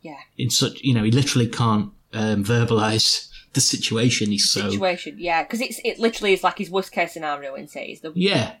[0.00, 0.16] Yeah.
[0.36, 4.30] in such, you know, he literally can't um, verbalise the situation.
[4.30, 4.70] He's so.
[4.70, 5.16] Situation.
[5.18, 7.54] Yeah, because it's it literally is like his worst case scenario.
[7.54, 8.54] In say, the Yeah,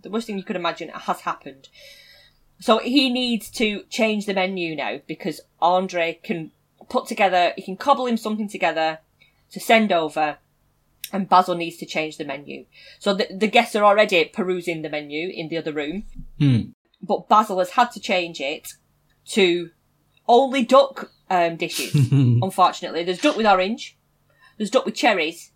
[0.00, 1.68] the worst thing you could imagine has happened.
[2.60, 6.50] So he needs to change the menu now because Andre can
[6.88, 8.98] put together, he can cobble him something together
[9.50, 10.38] to send over,
[11.12, 12.64] and Basil needs to change the menu.
[12.98, 16.04] So the, the guests are already perusing the menu in the other room,
[16.38, 16.60] Hmm.
[17.02, 18.72] but Basil has had to change it
[19.30, 19.70] to
[20.26, 21.94] only duck um, dishes.
[22.12, 23.96] unfortunately, there's duck with orange,
[24.56, 25.50] there's duck with cherries,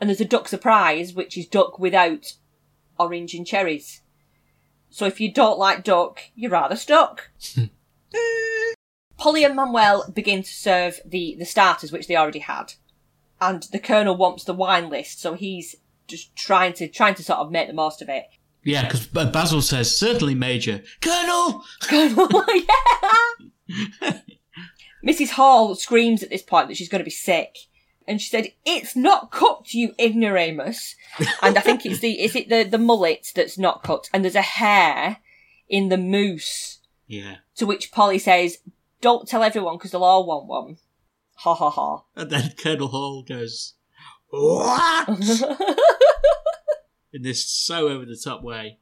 [0.00, 2.34] and there's a duck surprise, which is duck without
[2.98, 4.00] orange and cherries.
[4.94, 7.32] So if you don't like duck, you're rather stuck.
[9.18, 12.74] Polly and Manuel begin to serve the, the starters, which they already had.
[13.40, 15.74] And the Colonel wants the wine list, so he's
[16.06, 18.26] just trying to trying to sort of make the most of it.
[18.62, 20.84] yeah, because Basil says, certainly, Major.
[21.00, 22.44] Colonel!
[23.68, 24.12] yeah.
[25.04, 25.30] Mrs.
[25.30, 27.56] Hall screams at this point that she's going to be sick.
[28.06, 30.94] And she said, "It's not cooked, you ignoramus."
[31.42, 34.34] And I think it's the is it the the mullet that's not cooked, and there's
[34.34, 35.18] a hair
[35.68, 36.80] in the mousse.
[37.06, 37.36] Yeah.
[37.56, 38.58] To which Polly says,
[39.00, 40.76] "Don't tell everyone because they'll all want one."
[41.36, 42.04] Ha ha ha.
[42.16, 43.74] And then Colonel Hall goes,
[44.28, 45.08] What?
[47.12, 48.78] in this so over the top way.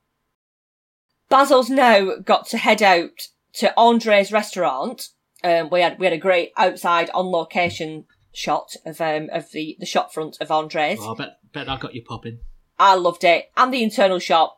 [1.29, 5.09] Basil's now got to head out to Andre's restaurant.
[5.43, 9.77] Um, we had we had a great outside on location shot of um of the
[9.79, 10.99] the shop front of Andre's.
[11.01, 12.41] Oh, I bet, bet that got you popping.
[12.79, 14.57] I loved it, and the internal shot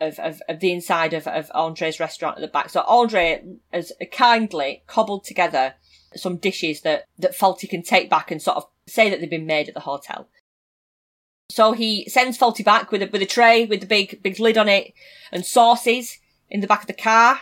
[0.00, 2.70] of, of, of the inside of, of Andre's restaurant at the back.
[2.70, 3.42] So Andre
[3.72, 5.74] has kindly cobbled together
[6.16, 9.46] some dishes that that Fawlty can take back and sort of say that they've been
[9.46, 10.28] made at the hotel.
[11.50, 14.58] So he sends Fawlty back with a with a tray with the big big lid
[14.58, 14.92] on it
[15.32, 16.18] and sauces
[16.48, 17.40] in the back of the car.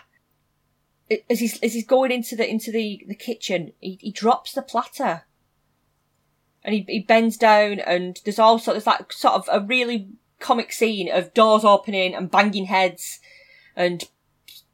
[1.30, 4.62] As he's as he's going into the into the, the kitchen, he, he drops the
[4.62, 5.24] platter
[6.66, 10.08] and he, he bends down and there's also there's like sort of a really
[10.40, 13.20] comic scene of doors opening and banging heads
[13.74, 14.04] and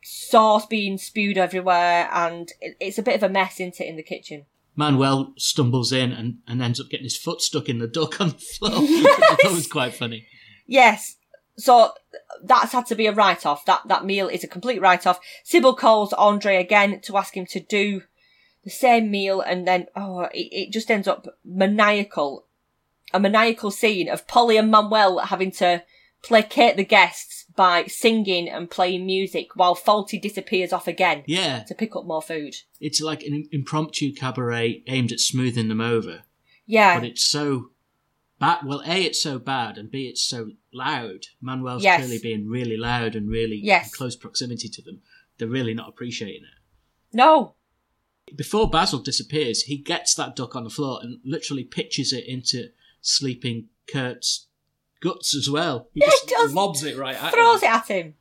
[0.03, 3.97] sauce being spewed everywhere and it, it's a bit of a mess isn't it in
[3.97, 7.87] the kitchen Manuel stumbles in and, and ends up getting his foot stuck in the
[7.87, 8.71] duck on the floor.
[8.81, 10.27] that was quite funny.
[10.67, 11.17] yes
[11.59, 11.93] so
[12.43, 13.67] that's had to be a write off.
[13.67, 15.21] That that meal is a complete write off.
[15.45, 18.03] Sybil calls Andre again to ask him to do
[18.65, 22.47] the same meal, and then oh, it, it just ends up maniacal,
[23.13, 25.83] a maniacal scene of Polly and Manuel having to
[26.23, 31.75] placate the guests by singing and playing music while Fawlty disappears off again Yeah, to
[31.75, 32.55] pick up more food.
[32.81, 36.23] it's like an impromptu cabaret aimed at smoothing them over.
[36.65, 37.71] Yeah, but it's so
[38.39, 38.61] bad.
[38.65, 41.27] Well, a it's so bad, and b it's so loud.
[41.41, 41.99] Manuel's Yes.
[41.99, 43.87] clearly being really loud and really Yes.
[43.87, 45.03] in close proximity to them.
[45.39, 47.17] They're really not appreciating it.
[47.17, 47.55] no,
[48.35, 52.69] Before Basil disappears, he gets that duck on the floor and literally pitches it into
[53.01, 54.47] sleeping Kurt's
[55.01, 55.89] guts as well.
[55.95, 56.55] He Yeah, just he does.
[56.55, 57.69] lobs it right at throws him.
[57.69, 58.15] it at him.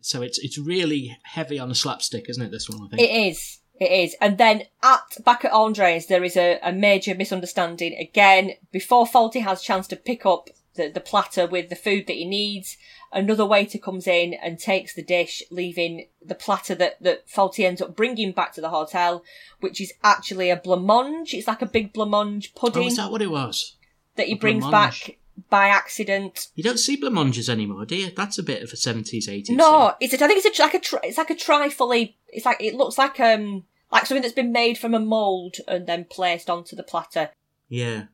[0.00, 2.50] So it's it's really heavy on the slapstick, isn't it?
[2.50, 3.02] This one, I think.
[3.02, 3.58] It is.
[3.80, 4.16] It is.
[4.20, 8.52] And then at back at Andre's, there is a, a major misunderstanding again.
[8.70, 12.14] Before Fawlty has a chance to pick up the, the platter with the food that
[12.16, 12.76] he needs,
[13.12, 17.82] another waiter comes in and takes the dish, leaving the platter that, that Fawlty ends
[17.82, 19.22] up bringing back to the hotel,
[19.60, 21.34] which is actually a blancmange.
[21.34, 23.76] It's like a big blancmange oh, pudding is that what it was?
[24.16, 24.70] that he a brings blancmange?
[25.06, 26.48] back by accident.
[26.54, 28.10] You don't see blancmanges anymore, do you?
[28.10, 29.56] That's a bit of a seventies, eighties.
[29.56, 31.92] No, it's a, I think it's a, like a tri- it's like a trifle.
[31.92, 35.86] It's like it looks like um like something that's been made from a mold and
[35.86, 37.30] then placed onto the platter.
[37.68, 38.04] Yeah.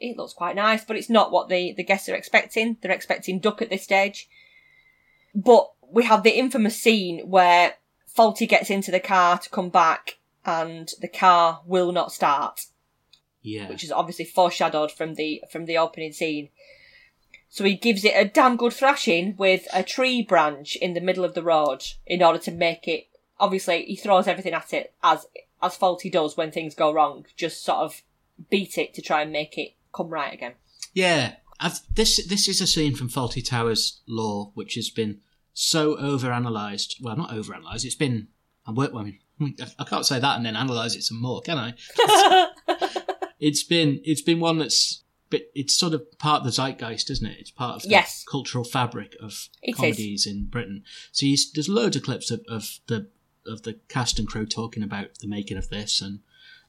[0.00, 2.76] It looks quite nice, but it's not what the the guests are expecting.
[2.80, 4.28] They're expecting duck at this stage.
[5.34, 7.74] But we have the infamous scene where
[8.16, 12.66] Fawlty gets into the car to come back and the car will not start
[13.42, 13.68] Yeah.
[13.68, 16.48] which is obviously foreshadowed from the from the opening scene.
[17.48, 21.24] So he gives it a damn good thrashing with a tree branch in the middle
[21.24, 23.08] of the road in order to make it.
[23.38, 25.26] Obviously, he throws everything at it as
[25.60, 27.26] as Fawlty does when things go wrong.
[27.36, 28.02] Just sort of
[28.50, 30.54] beat it to try and make it come right again.
[30.94, 35.20] Yeah, I've, this this is a scene from Fawlty Towers Law, which has been
[35.54, 37.00] so overanalyzed.
[37.00, 37.84] Well, not overanalyzed.
[37.84, 38.28] It's been.
[38.66, 38.92] I work.
[38.94, 39.18] I mean,
[39.78, 41.74] I can't say that and then analyze it some more, can I?
[43.40, 45.00] it's been it's been one that's.
[45.30, 47.38] But it's sort of part of the zeitgeist, isn't it?
[47.40, 48.22] It's part of the Yes.
[48.30, 49.76] cultural fabric of It is.
[49.76, 50.82] comedies in Britain.
[51.10, 53.08] So you, there's loads of clips of, of the
[53.46, 56.20] of the cast and crew talking about the making of this, and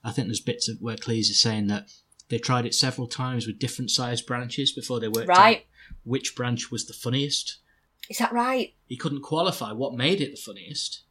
[0.02, 1.90] I think there's bits of where Cleese is saying that
[2.34, 5.58] they tried it several times with different sized branches before they worked Right.
[5.60, 5.64] out
[6.04, 7.58] which branch was the funniest.
[8.10, 8.74] Is that right?
[8.88, 11.04] He couldn't qualify what made it the funniest.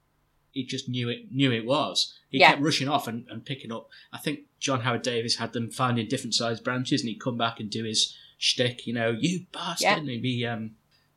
[0.50, 2.12] He just knew it knew it was.
[2.28, 2.50] He Yeah.
[2.50, 3.88] kept rushing off and, and picking up.
[4.12, 7.58] I think John Howard Davies had them finding different sized branches, and he'd come back
[7.60, 8.86] and do his shtick.
[8.86, 9.96] You know, you bastard, Yeah.
[9.98, 10.72] and he'd be um,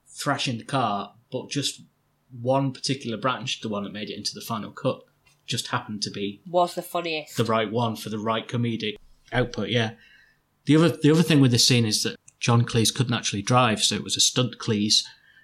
[0.07, 1.15] thrashing the car.
[1.31, 1.81] But just
[2.41, 5.01] one particular branch, the one that made it into the final cut,
[5.45, 7.35] just happened to be Was the funniest.
[7.37, 8.95] the right one for the right comedic
[9.31, 9.69] output.
[9.69, 9.91] Yeah.
[10.65, 13.83] The other the other thing with this scene is that John Cleese couldn't actually drive,
[13.83, 15.03] so it was a stunt Cleese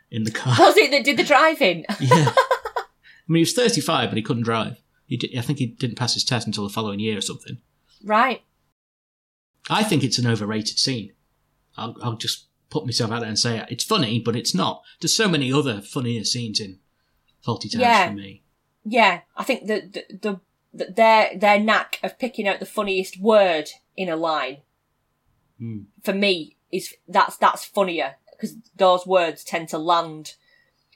[0.09, 0.55] in the car.
[0.59, 1.85] Was it that did the driving?
[1.99, 2.33] yeah.
[2.35, 2.83] I
[3.27, 4.81] mean, he was 35, but he couldn't drive.
[5.05, 7.59] He did, I think he didn't pass his test until the following year or something.
[8.03, 8.41] right.
[9.69, 11.13] I think it's an overrated scene.
[11.77, 13.67] I'll, I'll just put myself out there and say it.
[13.69, 14.81] It's funny, but it's not.
[14.99, 16.79] There's so many other funnier scenes in
[17.45, 18.07] Fawlty Towers Yeah.
[18.09, 18.43] for me.
[18.83, 20.39] Yeah, I think that the, the,
[20.73, 24.57] the their their knack of picking out the funniest word in a line
[25.59, 25.81] Hmm.
[26.01, 30.33] for me is that's that's funnier because those words tend to land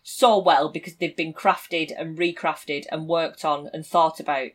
[0.02, 4.52] so well because they've been crafted and recrafted and worked on and thought about.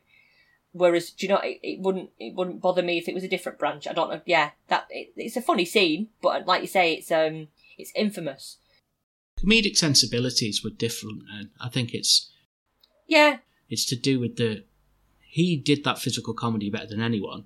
[0.72, 3.28] Whereas, do you know, it, it wouldn't it wouldn't bother me if it was a
[3.28, 3.88] different branch.
[3.88, 4.20] I don't know.
[4.24, 8.58] Yeah, that it, it's a funny scene, but like you say, it's um it's infamous.
[9.40, 12.30] Comedic sensibilities were different, and I think it's
[13.06, 13.38] Yeah,
[13.68, 14.64] it's to do with the.
[15.30, 17.44] He did that physical comedy better than anyone.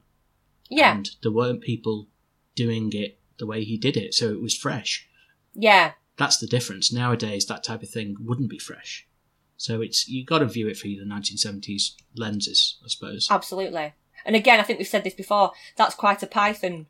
[0.71, 2.09] yeah, And there weren't people
[2.55, 5.07] doing it the way he did it, so it was fresh.
[5.53, 5.93] yeah.
[6.17, 6.93] That's the difference.
[6.93, 9.05] Nowadays, that type of thing wouldn't be fresh.
[9.57, 13.27] So it's you got to view it through the 1970s lenses, I suppose.
[13.29, 13.95] Absolutely.
[14.25, 15.51] And again, I think we've said this before.
[15.77, 16.87] That's quite a Python,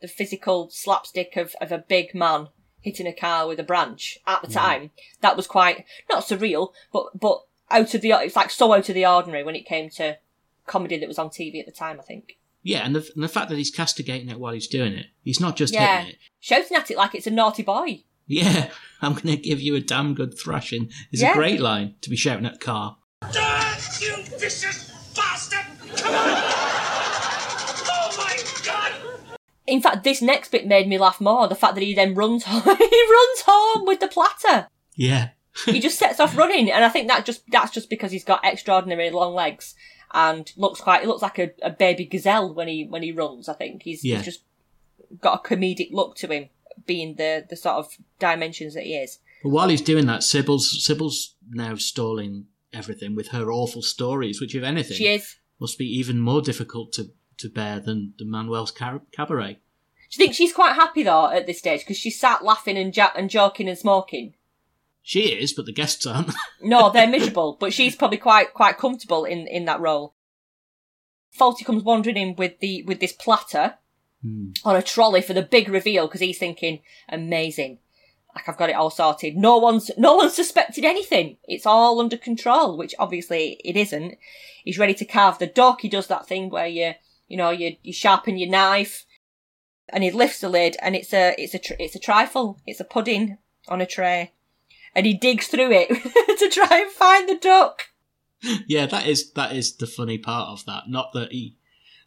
[0.00, 2.48] the physical slapstick of, of a big man
[2.80, 4.90] hitting a car with a branch at the time.
[5.20, 8.94] That was quite not surreal, but but out of the it's like so out of
[8.96, 10.18] the ordinary when it came to
[10.66, 11.98] comedy that was on TV at the time.
[11.98, 14.92] I think Yeah, and the, and the fact that he's castigating it while he's doing
[14.92, 15.98] it, he's not just Yeah.
[15.98, 16.18] hitting it.
[16.40, 18.02] shouting at it like it's a naughty boy.
[18.26, 18.70] Yeah,
[19.02, 20.90] I'm going to give you a damn good thrashing.
[21.12, 21.30] Is Yeah.
[21.32, 22.96] a great line to be shouting at a car.
[24.00, 25.64] You vicious bastard!
[25.96, 26.42] Come on!
[27.88, 28.92] Oh my god!
[29.66, 31.48] In fact, this next bit made me laugh more.
[31.48, 32.70] The fact that he then runs home, he
[33.10, 34.68] runs home with the platter.
[34.94, 35.30] Yeah,
[35.66, 38.44] he just sets off running, and I think that just that's just because he's got
[38.44, 39.74] extraordinary long legs
[40.12, 41.00] and looks quite.
[41.02, 43.48] He looks like a, a baby gazelle when he when he runs.
[43.48, 44.16] I think he's, Yeah.
[44.16, 44.42] he's just
[45.20, 46.48] got a comedic look to him
[46.86, 49.18] being the the sort of dimensions that he is.
[49.42, 54.54] But while he's doing that, Sybil's Sybil's now stalling everything with her awful stories, which,
[54.54, 55.36] if anything, She is.
[55.60, 59.54] must be even more difficult to, to bear than, than Manuel's car- cabaret.
[59.54, 59.58] Do
[60.10, 63.12] you think she's quite happy though at this stage because she's sat laughing and ja-
[63.16, 64.34] and joking and smoking?
[65.08, 66.34] She is, but the guests aren't.
[66.60, 70.16] No, they're miserable, but she's probably quite quite comfortable in in that role.
[71.38, 73.74] Fawlty comes wandering in with the with this platter
[74.20, 74.50] hmm.
[74.64, 77.78] on a trolley for the big reveal because he's thinking amazing,
[78.34, 79.36] like I've got it all sorted.
[79.36, 81.36] No one's no one's suspected anything.
[81.44, 84.18] It's all under control, which obviously it isn't.
[84.64, 85.82] He's ready to carve the duck.
[85.82, 86.94] He does that thing where you
[87.28, 89.06] you know you you sharpen your knife,
[89.88, 92.58] and he lifts the lid, and it's a it's a tr- it's a trifle.
[92.66, 93.38] It's a pudding
[93.68, 94.32] on a tray,
[94.96, 95.88] and he digs through it
[96.38, 97.82] to try and find the duck.
[98.66, 100.84] yeah, that is that is the funny part of that.
[100.88, 101.56] Not that he,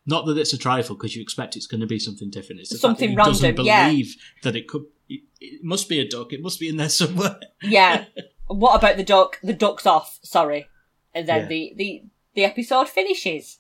[0.06, 2.62] not that it's a trifle because you expect it's going to be something different.
[2.62, 3.88] It's Something he doesn't random, yeah.
[3.90, 4.84] believe that it could.
[5.08, 6.34] It, it must be a duck.
[6.34, 7.40] It must be in there somewhere.
[7.64, 8.06] Yeah.
[8.48, 9.40] what about the duck?
[9.44, 10.20] The duck's off.
[10.24, 10.68] Sorry.
[11.14, 11.48] And then Yeah.
[11.48, 12.04] the, the,
[12.36, 13.60] the episode finishes.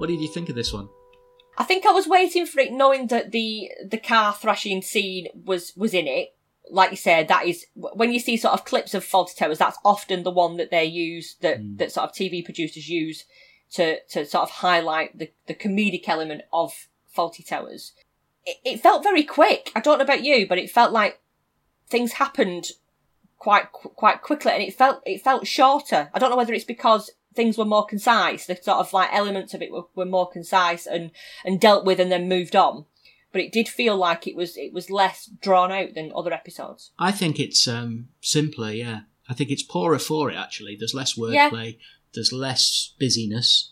[0.00, 0.88] What did you think of this one?
[1.58, 5.74] I think I was waiting for it, knowing that the the car thrashing scene was
[5.76, 6.34] was in it.
[6.70, 9.58] Like you said, that is when you see sort of clips of Fawlty Towers.
[9.58, 11.76] That's often the one that they use that hmm.
[11.76, 13.26] that sort of TV producers use
[13.72, 17.92] to to sort of highlight the the comedic element of Fawlty Towers.
[18.46, 19.70] It, it felt very quick.
[19.76, 21.20] I don't know about you, but it felt like
[21.90, 22.68] things happened
[23.36, 26.08] quite quite quickly, and it felt it felt shorter.
[26.14, 28.46] I don't know whether it's because things were more concise.
[28.46, 31.10] The sort of like elements of it were, were more concise and
[31.44, 32.86] and dealt with, and then moved on.
[33.32, 36.90] But it did feel like it was it was less drawn out than other episodes.
[36.98, 38.72] I think it's um, simpler.
[38.72, 40.36] Yeah, I think it's poorer for it.
[40.36, 41.50] Actually, there's less Yeah.
[41.50, 41.78] wordplay.
[42.12, 43.70] There's less busyness.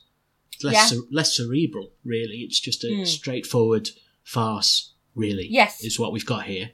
[0.62, 0.98] Less Yeah.
[1.10, 1.90] less cerebral.
[2.04, 3.90] Really, it's just a straightforward
[4.22, 4.92] farce.
[5.14, 5.82] Really, Yes.
[5.82, 6.70] is what we've got here.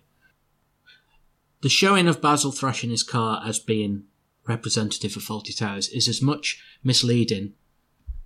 [1.62, 4.04] The showing of Basil thrashing his car as being
[4.46, 7.54] representative of Fawlty Towers is as much misleading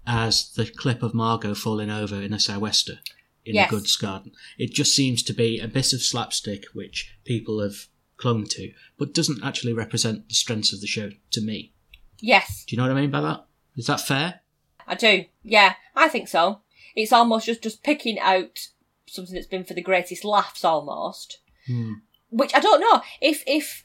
[0.07, 2.99] as the clip of Margot falling over in a sou'wester
[3.45, 3.69] in Yes.
[3.69, 4.33] a goods garden.
[4.59, 9.15] It just seems to be a bit of slapstick which people have clung to, but
[9.15, 11.73] doesn't actually represent the strengths of the show to me.
[12.21, 13.47] Yes, Do you know what I mean by that?
[13.77, 14.41] Is that fair?
[14.87, 15.27] I do.
[15.45, 16.63] Yeah, I think so.
[16.97, 18.59] It's almost just just picking out
[19.07, 21.39] something that's been for the greatest laughs, almost.
[21.67, 21.93] Hmm.
[22.31, 23.85] Which I don't know if if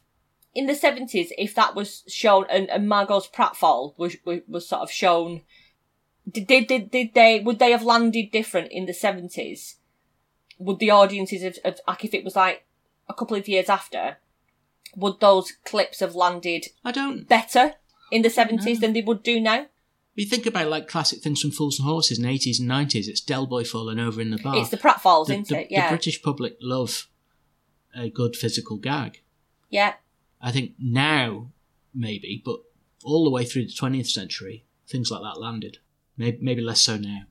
[0.53, 4.81] in the seventies if that was shown and, and Margot's pratfall was, was was sort
[4.81, 5.41] of shown.
[6.29, 9.75] Did, did did did they would they have landed different in the seventies?
[10.59, 12.65] Would the audiences have like if it was like
[13.09, 14.17] a couple of years after?
[14.95, 17.27] Would those clips have landed I don't.
[17.27, 17.73] better
[18.11, 19.65] in the seventies than they would do now?
[20.15, 23.07] You think about like classic things from Fools and Horses in the 80s and 90s.
[23.07, 24.55] It's Del Boy falling over in the bar.
[24.57, 25.67] It's the pratfalls, the, isn't the- it?
[25.71, 25.87] Yeah.
[25.87, 27.07] the British public love
[27.95, 29.21] a good physical gag.
[29.69, 29.93] Yeah.
[30.43, 31.51] I think now,
[31.95, 32.59] maybe, but
[33.03, 35.77] all the way through the 20th century, things like that landed.
[36.17, 37.21] Maybe, maybe less so now.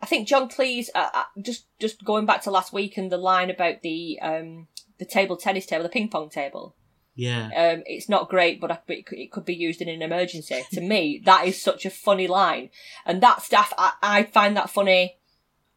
[0.00, 3.16] I think John Cleese, uh, uh, just just going back to last week and the
[3.16, 4.68] line about the um
[4.98, 6.76] the table tennis table, the ping pong table.
[7.16, 7.46] Yeah.
[7.46, 10.62] Um, it's not great, but it could, it could be used in an emergency.
[10.72, 12.68] to me, that is such a funny line,
[13.06, 15.16] and that stuff I, I find that funny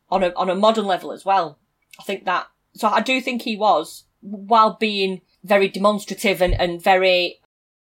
[0.09, 1.59] on a on a modern level as well.
[1.99, 6.81] I think that so I do think he was while being very demonstrative and and
[6.81, 7.39] very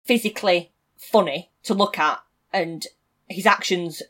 [0.06, 2.20] physically funny to look at,
[2.54, 2.86] and
[3.28, 4.02] his actions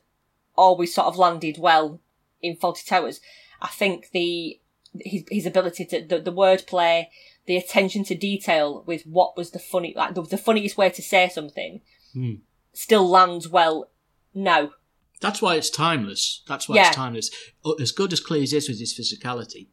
[0.55, 1.99] always sort of landed well
[2.41, 3.19] in Fawlty Towers.
[3.61, 4.59] I think the
[4.99, 7.07] his his ability to the, the wordplay,
[7.45, 11.01] the attention to detail with what was the funny like the, the funniest way to
[11.01, 11.81] say something,
[12.13, 12.35] Hmm.
[12.73, 13.89] still lands well
[14.33, 14.71] now.
[15.19, 16.43] That's why it's timeless.
[16.47, 16.87] That's why Yeah.
[16.87, 17.31] it's timeless.
[17.65, 19.67] Uh, As good as Cleese is with his physicality,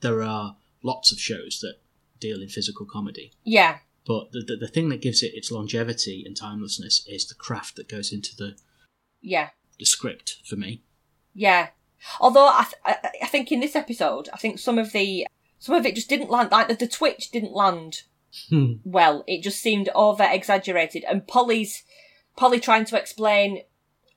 [0.00, 1.76] there are lots of shows that
[2.22, 3.32] deal in physical comedy.
[3.44, 7.34] Yeah, But the, the, the thing that gives it its longevity and timelessness is the
[7.34, 8.56] craft that goes into the,
[9.20, 9.48] yeah,
[9.78, 10.82] the script for me.
[11.34, 11.68] yeah.
[12.20, 15.24] Although I, th- I think in this episode, I think some of the
[15.60, 16.50] some of it just didn't land.
[16.50, 18.02] Like the, the twitch didn't land
[18.48, 18.72] Hmm.
[18.82, 19.22] well.
[19.28, 21.04] It just seemed over exaggerated.
[21.08, 21.84] And Polly's
[22.36, 23.60] Polly trying to explain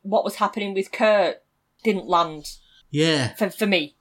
[0.02, 1.44] what was happening with Kurt
[1.84, 2.46] didn't land
[2.90, 3.36] Yeah.
[3.36, 3.98] for for me.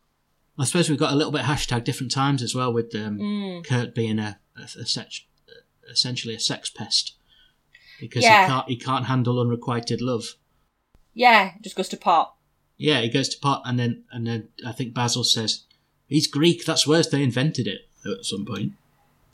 [0.58, 3.66] I suppose we've got a little bit hashtag different times as well with um, Mm.
[3.66, 5.22] Kurt being a, a, a sex,
[5.90, 7.14] essentially a sex pest
[8.00, 8.44] because Yeah.
[8.46, 10.34] he can't he can't handle unrequited love.
[11.12, 12.34] Yeah, just goes to pot.
[12.76, 15.64] Yeah, he goes to pot and then and then I think Basil says
[16.06, 16.64] he's Greek.
[16.64, 17.08] That's worse.
[17.08, 18.72] They invented it at some point.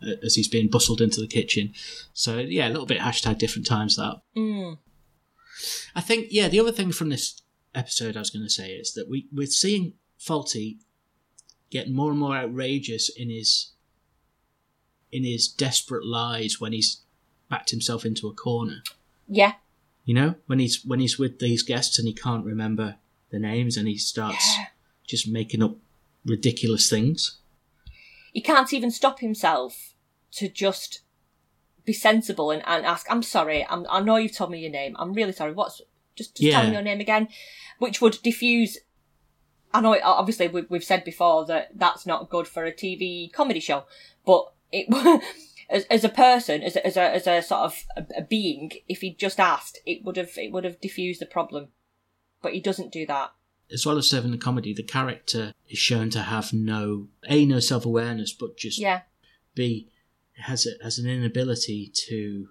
[0.02, 1.74] uh, as he's being bustled into the kitchen.
[2.14, 4.22] So yeah, a little bit hashtag different times that.
[4.36, 4.78] Mm.
[5.94, 6.48] I think yeah.
[6.48, 7.42] The other thing from this
[7.74, 10.78] episode I was going to say is that we we're seeing Fawlty
[11.70, 13.72] get more and more outrageous in his
[15.12, 17.00] in his desperate lies when he's
[17.48, 18.82] backed himself into a corner.
[19.28, 19.54] Yeah.
[20.04, 22.96] You know, when he's when he's with these guests and he can't remember
[23.30, 24.66] the names and he starts Yeah.
[25.06, 25.76] just making up
[26.24, 27.38] ridiculous things.
[28.32, 29.94] He can't even stop himself
[30.32, 31.02] to just
[31.84, 34.94] be sensible and, and ask, I'm sorry, I'm, I know you've told me your name.
[34.98, 35.52] I'm really sorry.
[35.52, 35.80] What's,
[36.14, 37.28] just, just tell me your name again.
[37.78, 38.78] Which would diffuse,
[39.72, 43.32] I know, it, obviously we, we've said before that that's not good for a TV
[43.32, 43.84] comedy show,
[44.26, 44.86] but it,
[45.70, 48.72] as, as a person, as a, as a, as a sort of a, a being,
[48.88, 51.68] if he'd just asked, it would have, it would have diffused the problem.
[52.42, 53.32] But he doesn't do that.
[53.72, 57.60] As well as serving the comedy, the character is shown to have no a no
[57.60, 59.02] self awareness, but just Yeah.
[59.54, 59.88] b
[60.34, 62.48] has a, has an inability to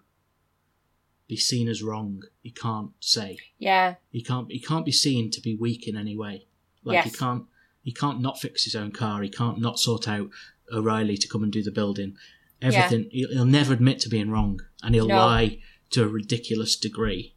[1.28, 2.22] be seen as wrong.
[2.42, 3.96] He can't say Yeah.
[4.12, 6.46] he can't he can't be seen to be weak in any way.
[6.84, 7.46] Like he can't
[7.82, 9.22] he can't not fix his own car.
[9.22, 10.30] He can't not sort out
[10.72, 12.16] O'Reilly to come and do the building.
[12.62, 15.16] Everything he'll, he'll never admit to being wrong, and he'll No.
[15.18, 15.62] lie
[15.92, 17.36] to a ridiculous degree.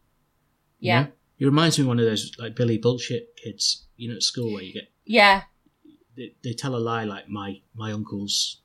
[0.79, 1.03] you Yeah.
[1.05, 1.13] know?
[1.37, 4.53] He reminds me of one of those like Billy bullshit kids, you know, at school
[4.53, 5.45] where you get Yeah.
[6.17, 8.61] they, they tell a lie like my my uncle's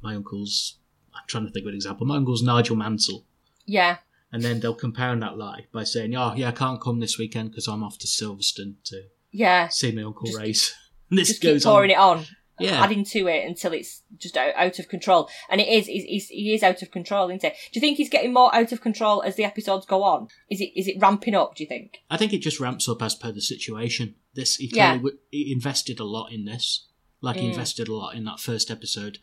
[0.00, 0.78] my uncle's
[1.14, 2.06] I'm trying to think of an example.
[2.06, 3.26] My uncle's Nigel Mansell,
[3.66, 3.98] Yeah.
[4.32, 7.50] and then they'll compound that lie by saying, "Oh yeah, I can't come this weekend
[7.50, 9.68] because I'm off to Silverstone to Yeah.
[9.68, 10.74] see my uncle Just- race."
[11.10, 12.18] And this just keep goes pouring on.
[12.18, 12.26] it on,
[12.58, 15.28] Yeah, adding to it until it's just out, of control.
[15.48, 17.52] And it is, he's, he is out of control, isn't it?
[17.72, 20.26] Do you think he's getting more out of control as the episodes go on?
[20.50, 21.54] Is it is it ramping up?
[21.54, 21.98] Do you think?
[22.10, 24.16] I think it just ramps up as per the situation.
[24.34, 24.94] This he Yeah.
[24.98, 26.88] clearly w- he invested a lot in this,
[27.20, 27.50] like he Mm.
[27.50, 29.18] invested a lot in that first episode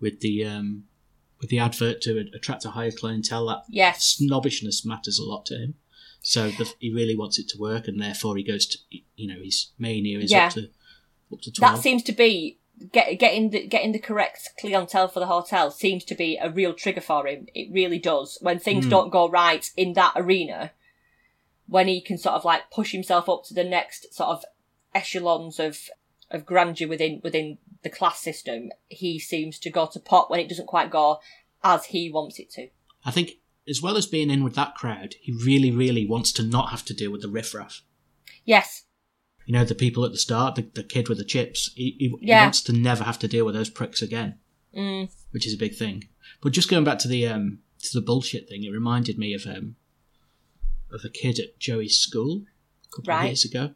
[0.00, 0.84] with the um
[1.38, 3.46] with the advert to attract a higher clientele.
[3.48, 4.04] That Yes.
[4.04, 5.74] snobbishness matters a lot to him.
[6.28, 8.78] So the, he really wants it to work, and therefore he goes to
[9.14, 10.46] you know his mania is Yeah.
[10.48, 10.70] up to
[11.32, 11.76] up to twelve.
[11.76, 12.58] That seems to be
[12.90, 16.74] get, getting the getting the correct clientele for the hotel seems to be a real
[16.74, 17.46] trigger for him.
[17.54, 18.38] It really does.
[18.40, 18.90] When things Hmm.
[18.90, 20.72] don't go right in that arena,
[21.68, 24.44] when he can sort of like push himself up to the next sort of
[24.96, 25.78] echelons of
[26.32, 30.48] of grandeur within within the class system, he seems to go to pot when it
[30.48, 31.20] doesn't quite go
[31.62, 32.68] as he wants it to.
[33.04, 33.38] I think
[33.68, 36.84] as well as being in with that crowd, he really, really wants to not have
[36.86, 37.82] to deal with the riffraff.
[38.44, 38.84] Yes.
[39.44, 41.70] You know, the people at the start, the, the kid with the chips.
[41.74, 44.38] He, he, he wants to never have to deal with those pricks again.
[44.76, 45.08] Mm.
[45.30, 46.04] which is a big thing.
[46.42, 49.46] But just going back to the um to the bullshit thing, it reminded me of
[49.46, 49.76] um
[50.92, 52.42] of a kid at Joey's school
[52.84, 53.20] a couple Right.
[53.22, 53.74] of years ago.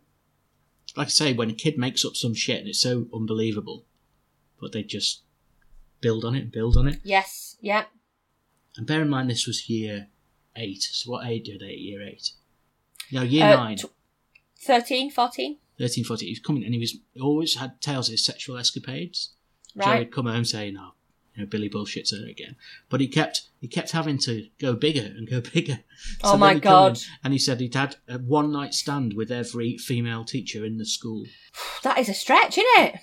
[0.97, 3.87] Like I say, when a kid makes up some shit and it's so unbelievable,
[4.61, 5.23] but they just
[6.03, 7.01] build on it and build on it.
[7.03, 7.57] Yes.
[7.63, 7.85] Yeah.
[8.77, 10.09] And bear in mind, this was year
[10.57, 10.83] eight.
[10.83, 11.73] So what age are they?
[11.73, 12.33] at Year eight.
[13.13, 13.77] No, year Uh, nine.
[13.77, 13.93] tw-
[14.61, 15.57] 13, 14?
[15.79, 16.27] 13, 14.
[16.27, 19.31] He was coming and he was he always had tales of his sexual escapades.
[19.75, 19.99] Right.
[20.01, 20.93] would come home saying, "Oh,
[21.35, 22.57] you know, Billy bullshits her again."
[22.89, 25.81] But he kept he kept having to go bigger and go bigger.
[26.23, 26.99] Oh my he'd in God.
[27.25, 30.85] And he said he'd had a one night stand with every female teacher in the
[30.87, 31.25] school.
[31.83, 33.01] That is a stretch, isn't it?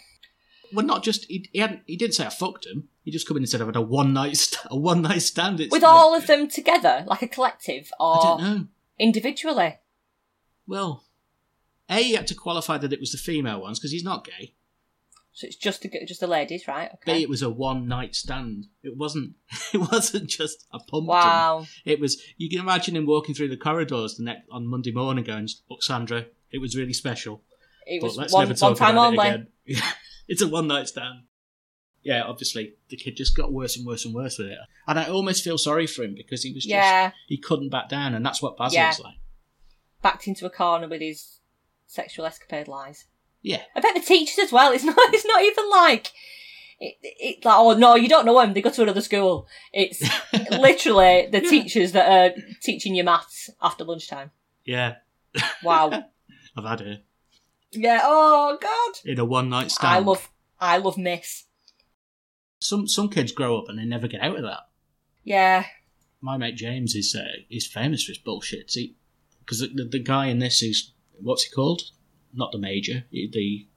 [0.73, 2.89] Well, not just he he, hadn't, he didn't say I fucked him.
[3.03, 5.21] He just come in and said I've had a one night st- a one night
[5.21, 5.59] stand.
[5.59, 8.67] It's With like- all of them together, like a collective, I or don't know.
[8.99, 9.77] individually?
[10.67, 11.05] Well,
[11.89, 14.53] a he had to qualify that it was the female ones because he's not gay.
[15.33, 16.89] So it's just the just the ladies, right?
[17.05, 18.67] B it was a one night stand.
[18.83, 19.35] It wasn't.
[19.73, 21.07] It wasn't just a pump.
[21.07, 21.67] Wow.
[21.85, 22.19] It was.
[22.37, 25.83] You can imagine him walking through the corridors the next on Monday morning, going, "Look,
[25.83, 27.43] Sandra, it was really special,
[27.85, 29.45] It but was let's one, one time only.
[30.27, 31.23] it again." it's a one night stand.
[32.03, 34.57] Yeah, obviously the kid just got worse and worse and worse with it,
[34.87, 37.11] and I almost feel sorry for him because he was just Yeah.
[37.27, 38.93] he couldn't back down, and that's what Basil's Yeah.
[39.03, 39.15] like.
[40.01, 41.39] Backed into a corner with his
[41.87, 43.05] sexual escapade lies.
[43.41, 44.71] Yeah, I bet the teachers as well.
[44.71, 44.95] It's not.
[45.13, 46.11] It's not even like.
[46.79, 48.53] It, it's like, oh no, you don't know them.
[48.53, 49.47] They go to another school.
[49.73, 50.01] It's
[50.51, 54.31] literally the teachers that are teaching you maths after lunchtime.
[54.63, 54.97] yeah,
[55.63, 55.89] Wow.
[56.57, 57.03] I've had it
[57.77, 58.01] yeah.
[58.03, 58.99] Oh God.
[59.05, 59.93] in a one night stand.
[59.95, 60.29] I love.
[60.59, 61.45] I love Miss.
[62.59, 64.67] some some kids grow up and they never get out of that.
[65.23, 65.65] Yeah.
[66.21, 68.71] my mate James is uh, is famous for his bullshit.
[68.71, 68.95] See,
[69.39, 71.83] Because the, the, the guy in this is what's he called?
[72.33, 73.67] Not the major, the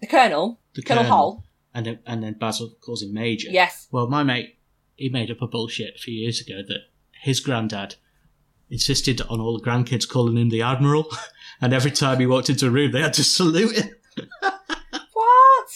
[0.00, 0.60] The Colonel.
[0.74, 1.44] the Colonel Hall.
[1.74, 3.48] and then, and then Basil calls him major.
[3.50, 3.88] Yes.
[3.90, 4.56] Well, my mate
[4.96, 6.80] he made up a bullshit a few years ago that
[7.22, 7.96] his granddad
[8.70, 11.08] insisted on all the grandkids calling him the admiral,
[11.60, 13.90] and every time he walked into a room, they had to salute him.
[15.12, 15.70] What?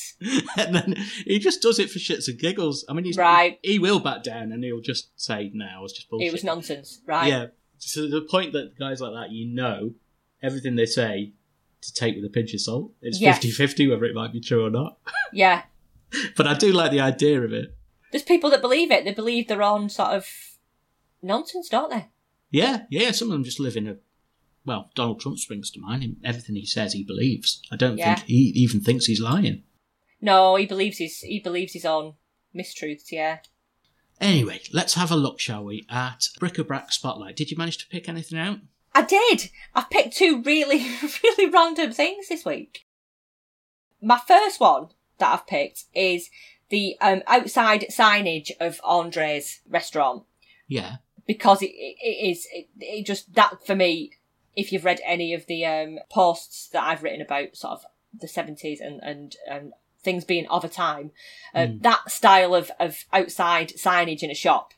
[0.57, 2.85] and then he just does it for shits and giggles.
[2.89, 3.59] I mean, he's, Right.
[3.63, 6.45] He, will back down and he'll just say, "No, it was just bullshit." It was
[6.45, 7.29] nonsense, right?
[7.29, 7.47] Yeah.
[7.79, 9.93] So the point that guys like that, you know,
[10.43, 11.33] everything they say
[11.81, 12.93] to take with a pinch of salt.
[13.01, 13.39] It's Yes.
[13.39, 14.99] 50-50 whether it might be true or not.
[15.33, 15.63] Yeah.
[16.37, 17.77] but I do like the idea of it.
[18.11, 19.05] There's people that believe it.
[19.05, 20.27] They believe their own sort of
[21.23, 22.09] nonsense, don't they?
[22.51, 23.11] Yeah, yeah.
[23.13, 23.97] Some of them just live in a.
[24.65, 26.17] Well, Donald Trump springs to mind.
[26.25, 27.63] Everything he says, he believes.
[27.71, 28.17] I don't Yeah.
[28.17, 29.63] think he even thinks he's lying.
[30.21, 32.15] No, he believes his he believes his own
[32.55, 33.11] mistruths.
[33.13, 33.39] Yeah.
[34.21, 37.37] Anyway, let's have a look, shall we, at Bric-a-Brac Spotlight.
[37.37, 38.59] Did you manage to pick anything out?
[38.93, 39.51] I did.
[39.77, 40.85] I picked two really,
[41.23, 42.85] really random things this week.
[44.03, 44.89] My first one
[45.19, 46.31] that I've picked is
[46.69, 50.25] the um, outside signage of Andre's restaurant
[50.67, 50.97] Yeah.
[51.29, 54.15] Because it, it, it is it, it just that for me.
[54.57, 57.85] If you've read any of the um, posts that I've written about sort of
[58.19, 59.73] the seventies and and and
[60.03, 61.13] things being of a time,
[61.55, 64.75] uh, that style of of outside signage in a shop,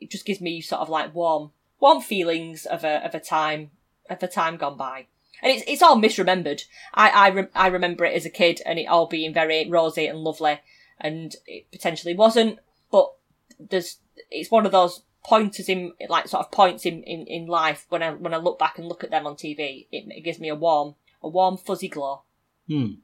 [0.00, 3.70] it just gives me sort of like warm warm feelings of a of a time
[4.10, 5.06] of a time gone by.
[5.40, 6.64] And it's it's all misremembered.
[6.92, 10.06] I I, re- I remember it as a kid and it all being very rosy
[10.06, 10.58] and lovely,
[10.98, 12.58] and it potentially wasn't.
[12.90, 13.12] But
[13.60, 13.98] there's
[14.30, 18.02] it's one of those pointers in like sort of points in, in, in life when
[18.02, 20.48] I when I look back and look at them on TV, it, it gives me
[20.48, 22.22] a warm a warm fuzzy glow.
[22.68, 22.94] Hmm.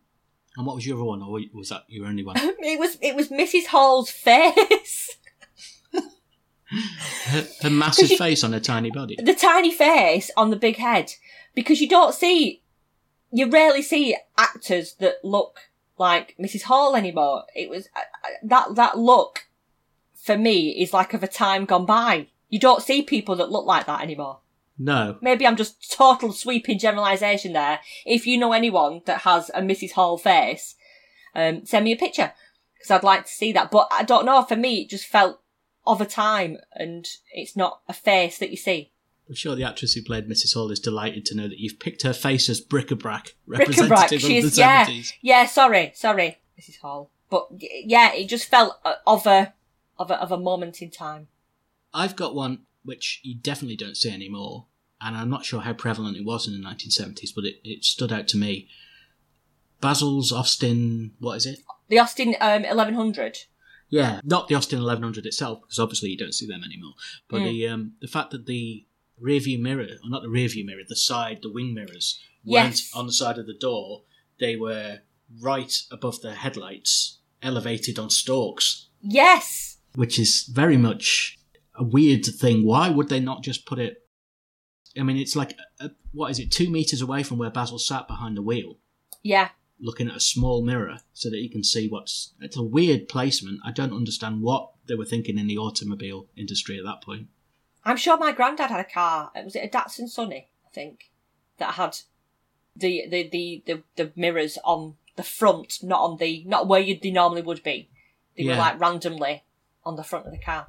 [0.56, 2.36] And what was your other one, or was that your only one?
[2.60, 3.66] It was it was Mrs.
[3.66, 5.16] Hall's face.
[5.92, 9.16] her, her massive you- face on her tiny body.
[9.22, 11.12] the tiny face on the big head
[11.54, 12.62] because you don't see
[13.30, 16.62] you rarely see actors that look like Mrs.
[16.62, 17.44] Hall anymore.
[17.54, 19.47] It was uh, uh, that that look
[20.22, 22.28] for me is like of a time gone by.
[22.48, 24.40] You don't see people that look like that anymore.
[24.78, 25.18] No.
[25.20, 27.80] Maybe I'm just total sweeping generalisation there.
[28.06, 29.92] If you know anyone that has a Mrs.
[29.92, 30.76] Hall face,
[31.34, 32.32] um, send me a picture
[32.74, 33.70] because I'd like to see that.
[33.70, 34.42] But I don't know.
[34.42, 35.40] For me, it just felt
[35.86, 38.92] of a time, and it's not a face that you see.
[39.28, 40.54] I'm sure the actress who played Mrs.
[40.54, 43.68] Hall is delighted to know that you've picked her face as bric-a-brac, Bric-a-brac.
[43.68, 45.12] representative of the She's yeah, 70s.
[45.20, 45.46] yeah.
[45.46, 46.78] Sorry, sorry, Mrs.
[46.80, 47.10] Hall.
[47.28, 49.52] But yeah, it just felt uh, of a
[49.98, 51.28] of a of a moment in time.
[51.92, 54.66] I've got one which you definitely don't see anymore,
[55.00, 58.12] and I'm not sure how prevalent it was in the 1970s, but it, it stood
[58.12, 58.68] out to me.
[59.80, 61.60] Basil's Austin, what is it?
[61.88, 63.38] The Austin um, 1100.
[63.90, 66.92] Yeah, not the Austin 1100 itself, because obviously you don't see them anymore.
[67.28, 67.44] But Mm.
[67.44, 68.84] the um, the fact that the
[69.18, 72.90] rear view mirror, or not the rear view mirror, the side, the wing mirrors, Yes.
[72.94, 74.02] on the side of the door.
[74.40, 75.00] They were
[75.40, 79.67] right above the headlights, elevated on stalks, Yes,
[79.98, 81.40] which is very much
[81.74, 82.64] a weird thing.
[82.64, 83.96] Why would they not just put it?
[84.96, 88.06] I mean, it's like uh what is it, two meters away from where Basil sat
[88.06, 88.78] behind the wheel,
[89.24, 89.48] yeah.
[89.80, 92.32] looking at a small mirror so that he can see what's.
[92.40, 93.58] It's a weird placement.
[93.66, 97.26] I don't understand what they were thinking in the automobile industry at that point.
[97.82, 99.32] I'm sure my granddad had a car.
[99.34, 100.48] Was it a Datsun Sunny?
[100.64, 101.10] I think
[101.58, 101.98] that had
[102.76, 106.96] the the the the, the mirrors on the front, not on the not where you
[107.02, 107.90] they normally would be.
[108.36, 109.42] They were like randomly
[109.84, 110.66] on the front of the car.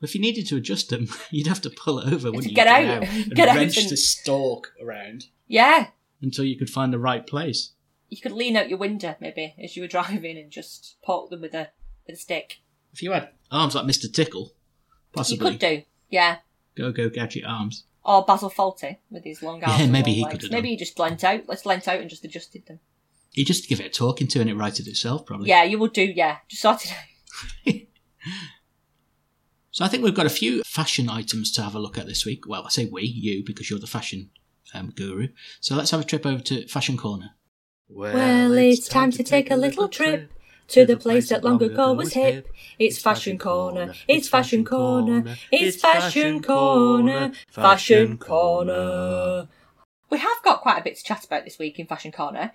[0.00, 2.56] If you needed to adjust them, you'd have to pull it over, wouldn't you?
[2.56, 3.04] get out.
[3.08, 5.88] and Get out wrench and- the stalk around Yeah,
[6.20, 7.72] until you could find the right place.
[8.08, 11.40] you could lean out your window maybe as you were driving and just poke them
[11.40, 11.68] with a
[12.06, 12.60] with a stick.
[12.92, 14.12] If you had arms like Mr.
[14.12, 14.52] Tickle,
[15.12, 16.38] possibly You could do, yeah.
[16.76, 17.84] go go gadget arms.
[18.04, 19.78] Or Basil Fawlty with his long arms.
[19.80, 20.32] Yeah, maybe he legs.
[20.32, 21.42] could have Maybe he just leant out.
[21.46, 22.80] Let's leant out and just adjusted them.
[23.30, 25.48] You just give it a talking to and it righted itself, probably.
[25.48, 26.02] Yeah, you would do.
[26.02, 27.74] Yeah, just sort it out.
[29.70, 32.26] So I think we've got a few fashion items to have a look at this
[32.26, 32.46] week.
[32.46, 34.30] Well, I say we, you, because you're the fashion
[34.74, 35.28] um, guru.
[35.60, 37.30] So let's have a trip over to Fashion Corner.
[37.88, 40.32] Well, it's time to take a little trip
[40.68, 42.48] to the place that long ago was hip.
[42.78, 49.48] It's Fashion Corner, it's Fashion Corner, it's Fashion Corner, Fashion Corner.
[50.10, 52.52] We have got quite a bit to chat about this week in Fashion Corner.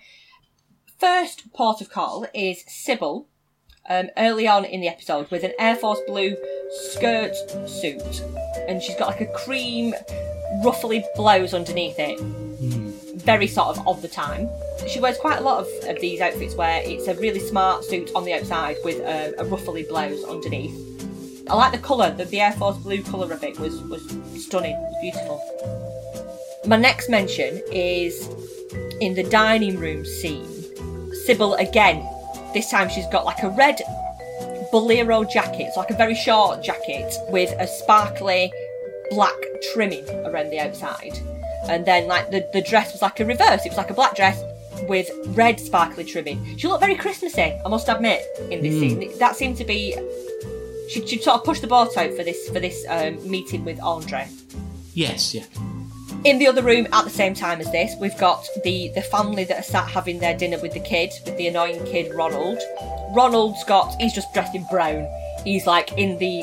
[1.00, 3.28] First port of call is Sybil,
[3.90, 6.36] um, early on in the episode with an Air Force Blue
[6.92, 7.36] skirt
[7.68, 8.22] suit,
[8.68, 9.94] and she's got like a cream,
[10.64, 12.20] ruffly blouse underneath it.
[13.22, 14.50] Very sort of of the time.
[14.88, 18.12] She wears quite a lot of, of these outfits where it's a really smart suit
[18.16, 20.76] on the outside with um, a ruffly blouse underneath.
[21.50, 24.02] I like the colour, the, the Air Force Blue colour of it was, was
[24.36, 25.42] stunning, was beautiful.
[26.68, 28.28] My next mention is
[29.00, 30.46] in the dining room scene.
[31.26, 32.06] Sybil again.
[32.54, 33.80] This time she's got like a red
[34.72, 38.52] bolero jacket, it's like a very short jacket with a sparkly
[39.10, 39.36] black
[39.74, 41.18] trimming around the outside.
[41.70, 43.66] And then like the, the dress was like a reverse.
[43.66, 44.42] It was like a black dress
[44.88, 46.58] with red sparkly trimming.
[46.58, 49.18] She looked very Christmassy, I must admit, in this scene.
[49.20, 49.96] That seemed to be.
[50.90, 53.82] She, she sort of pushed the boat out for this for this um, meeting with
[53.82, 54.28] Andre.
[54.94, 55.44] Yes, yeah.
[56.24, 59.44] In the other room at the same time as this, we've got the the family
[59.46, 62.60] that are sat having their dinner with the kid, with the annoying kid Ronald.
[63.16, 65.08] Ronald's got he's just dressed in brown.
[65.44, 66.42] He's like in the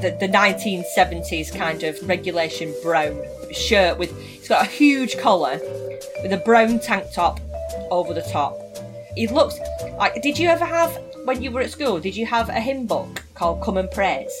[0.00, 5.60] the, the 1970s kind of regulation brown shirt with he's got a huge collar
[6.22, 7.40] with a brown tank top
[7.90, 8.58] over the top.
[9.14, 9.58] He looks
[9.98, 12.86] like did you ever have when you were at school, did you have a hymn
[12.86, 14.32] book called Come and Praise?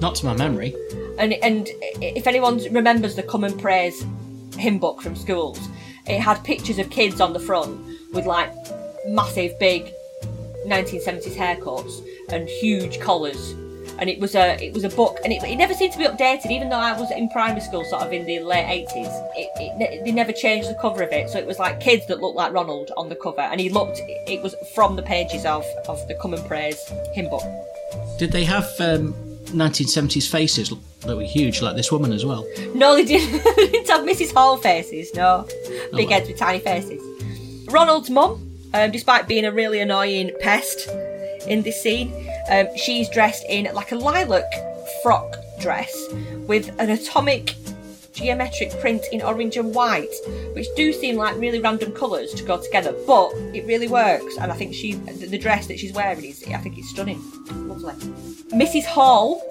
[0.00, 0.74] Not to my memory.
[1.18, 1.68] And and
[2.00, 4.04] if anyone remembers the Come and Praise
[4.56, 5.58] hymn book from schools,
[6.06, 7.78] it had pictures of kids on the front
[8.12, 8.52] with like
[9.06, 9.92] massive big
[10.66, 13.54] 1970s haircuts and huge collars.
[13.98, 16.04] And it was a it was a book, and it, it never seemed to be
[16.04, 16.52] updated.
[16.52, 20.04] Even though I was in primary school, sort of in the late 80s, it, it,
[20.04, 21.28] they never changed the cover of it.
[21.30, 24.00] So it was like kids that looked like Ronald on the cover, and he looked.
[24.06, 26.80] It was from the pages of of the Come and Praise
[27.12, 27.42] hymn book.
[28.20, 32.46] Did they have um, 1970s faces that were huge, like this woman as well?
[32.74, 34.32] No, they didn't, they didn't have Mrs.
[34.32, 35.46] Hall faces, no.
[35.92, 36.08] Big well.
[36.08, 37.02] heads with tiny faces.
[37.70, 40.88] Ronald's mum, um, despite being a really annoying pest
[41.46, 42.12] in this scene,
[42.50, 44.44] um, she's dressed in like a lilac
[45.02, 45.94] frock dress
[46.46, 47.54] with an atomic
[48.18, 50.14] geometric print in orange and white,
[50.52, 54.36] which do seem like really random colours to go together, but it really works.
[54.36, 57.22] And I think she, the dress that she's wearing is, I think it's stunning,
[57.68, 57.94] lovely.
[58.50, 58.84] Mrs.
[58.84, 59.42] Hall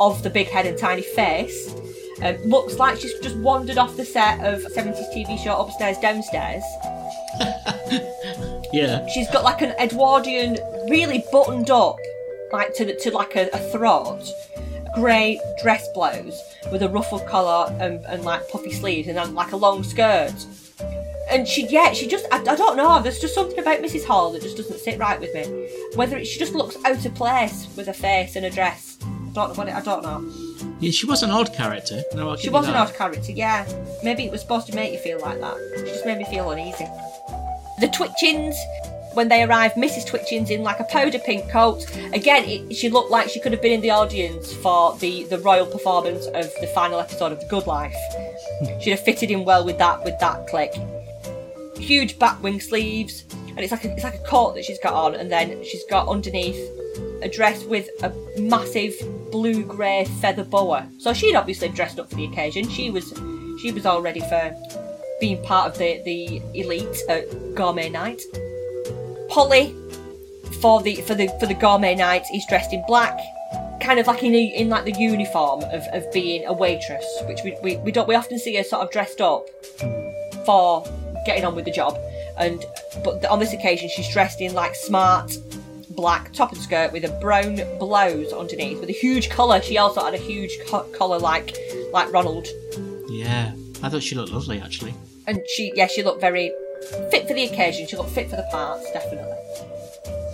[0.00, 1.74] of the big head and tiny face.
[2.22, 6.62] Um, looks like she's just wandered off the set of 70s TV show Upstairs Downstairs.
[8.72, 9.06] Yeah.
[9.08, 10.56] She's got like an Edwardian,
[10.88, 11.98] really buttoned up,
[12.52, 14.22] like to to like a, a throat,
[14.94, 19.52] grey dress blouse with a ruffled collar and, and like puffy sleeves and then like
[19.52, 20.34] a long skirt.
[21.30, 24.04] And she, yeah, she just, I, I don't know, there's just something about Mrs.
[24.04, 25.68] Hall that just doesn't sit right with me.
[25.94, 28.98] Whether it, she just looks out of place with her face and her dress.
[29.02, 30.30] I don't know what it, I don't know.
[30.80, 32.02] Yeah, she was an odd character.
[32.14, 32.88] No, I'll She was an that.
[32.88, 33.66] odd character, yeah.
[34.02, 35.56] Maybe it was supposed to make you feel like that.
[35.78, 36.84] She just made me feel uneasy.
[37.80, 38.54] The Twitchins,
[39.14, 40.06] when they arrived, Mrs.
[40.06, 41.84] Twitchens in like a powder pink coat.
[42.12, 45.38] Again, it, she looked like she could have been in the audience for the, the
[45.38, 47.96] royal performance of the final episode of The Good Life.
[48.80, 50.72] She'd have fitted in well with that with that click.
[51.76, 54.94] Huge back wing sleeves, and it's like a, it's like a coat that she's got
[54.94, 56.60] on, and then she's got underneath
[57.22, 58.94] a dress with a massive
[59.30, 60.88] blue grey feather boa.
[60.98, 62.68] So she'd obviously dressed up for the occasion.
[62.68, 63.12] She was
[63.60, 64.54] she was all ready for
[65.20, 68.22] being part of the the elite at gourmet night.
[69.32, 69.74] Polly
[70.60, 73.18] for the for the for the gourmet night is dressed in black,
[73.80, 77.40] kind of like in a, in like the uniform of, of being a waitress, which
[77.44, 79.46] we, we, we don't we often see her sort of dressed up
[80.44, 80.84] for
[81.26, 81.96] getting on with the job.
[82.38, 82.64] And
[83.04, 85.32] but on this occasion she's dressed in like smart
[85.90, 89.60] black top and skirt with a brown blouse underneath with a huge collar.
[89.62, 91.56] She also had a huge co- collar like
[91.92, 92.46] like Ronald,
[93.08, 93.52] Yeah.
[93.82, 94.94] I thought she looked lovely, actually.
[95.26, 96.52] and she yeah she looked very
[97.10, 97.86] fit for the occasion.
[97.86, 99.38] She looked fit for the parts definitely.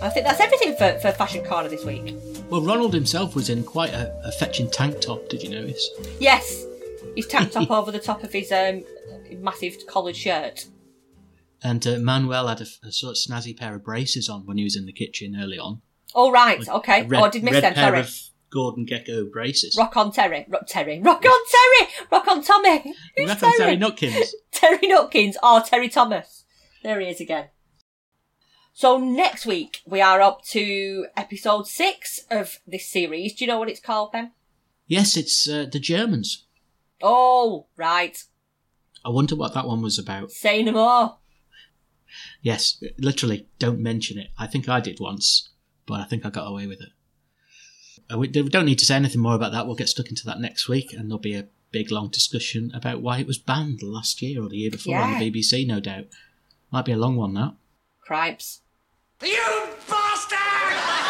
[0.01, 2.15] I think that's everything for, for Fashion Corner this week.
[2.49, 5.89] Well, Ronald himself was in quite a, a fetching tank top, did you notice?
[6.19, 6.65] Yes,
[7.15, 8.83] he's tank top over the top of his um,
[9.39, 10.67] massive collared shirt.
[11.61, 14.63] And uh, Manuel had a, a sort of snazzy pair of braces on when he
[14.63, 15.81] was in the kitchen early on.
[16.15, 17.01] Oh right, okay.
[17.01, 17.73] A red, oh, I did miss red them.
[17.73, 17.99] pair Sorry.
[17.99, 18.15] of
[18.51, 19.75] Gordon Gekko braces.
[19.77, 22.95] Rock on Terry, Rock Terry, Rock on Terry, Rock on Tommy.
[23.17, 24.29] Who's Rock on Terry Nutkins.
[24.51, 26.38] Terry Nutkins or Terry Thomas.
[26.83, 27.49] There he is again.
[28.73, 33.33] So next week we are up to episode six of this series.
[33.33, 34.31] Do you know what it's called, Ben?
[34.87, 36.45] Yes, it's uh, the Germans.
[37.01, 38.17] Oh, right.
[39.05, 40.31] I wonder what that one was about.
[40.31, 41.17] Say no more.
[42.41, 44.29] Yes, literally, don't mention it.
[44.37, 45.49] I think I did once,
[45.85, 46.89] but I think I got away with it.
[48.11, 49.67] Uh, We we don't need to say anything more about that.
[49.67, 53.01] We'll get stuck into that next week, and there'll be a big, long discussion about
[53.01, 56.05] why it was banned last year or the year before on the BBC, no doubt.
[56.71, 57.55] Might be a long one, that.
[58.01, 58.61] Cripes.
[59.21, 60.37] You bastard!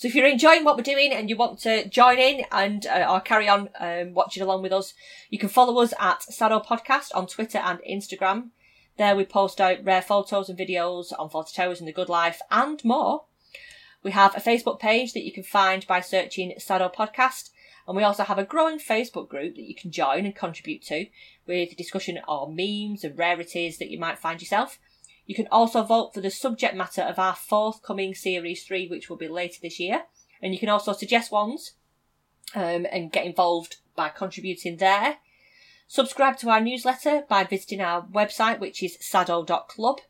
[0.00, 3.06] So if you're enjoying what we're doing and you want to join in and uh,
[3.10, 4.94] or carry on um, watching along with us,
[5.28, 8.48] you can follow us at Saddle Podcast on Twitter and Instagram.
[8.96, 12.40] There we post out rare photos and videos on Fawlty Towers and the Good Life
[12.50, 13.24] and more.
[14.02, 17.50] We have a Facebook page that you can find by searching Saddle Podcast,
[17.86, 21.08] and we also have a growing Facebook group that you can join and contribute to
[21.50, 24.78] with discussion on memes and rarities that you might find yourself.
[25.26, 29.16] You can also vote for the subject matter of our forthcoming Series 3, which will
[29.16, 30.04] be later this year.
[30.40, 31.72] And you can also suggest ones
[32.54, 35.16] um, and get involved by contributing there.
[35.88, 40.00] Subscribe to our newsletter by visiting our website, which is saddle.club.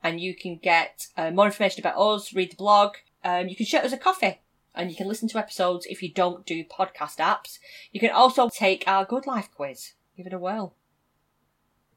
[0.00, 2.94] and you can get uh, more information about us, read the blog.
[3.24, 4.42] Um, you can share us a coffee,
[4.76, 7.58] and you can listen to episodes if you don't do podcast apps.
[7.90, 9.94] You can also take our Good Life quiz.
[10.16, 10.76] Give it a whirl.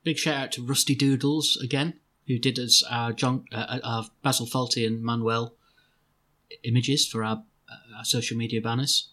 [0.07, 1.95] Big shout out to Rusty Doodles again,
[2.27, 5.53] who did us our John, uh, our Basil Fawlty and Manuel
[6.63, 9.09] images for our, uh, our social media banners.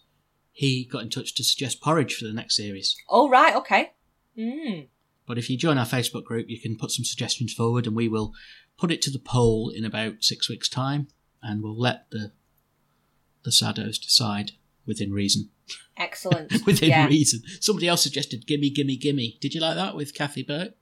[0.53, 2.95] He got in touch to suggest porridge for the next series.
[3.09, 3.91] Oh, right, okay.
[4.37, 4.87] Mm.
[5.27, 8.07] But if you join our Facebook group, you can put some suggestions forward, and we
[8.07, 8.31] will
[8.77, 11.09] put it to the poll in about six weeks' time,
[11.43, 12.31] and we'll let the
[13.43, 14.53] the Sados decide
[14.85, 15.49] within reason.
[15.97, 16.53] Excellent.
[16.65, 17.07] within yeah.
[17.07, 17.41] reason.
[17.59, 20.75] Somebody else suggested "Gimme, Gimme, Gimme." Did you like that with Kathy Burke?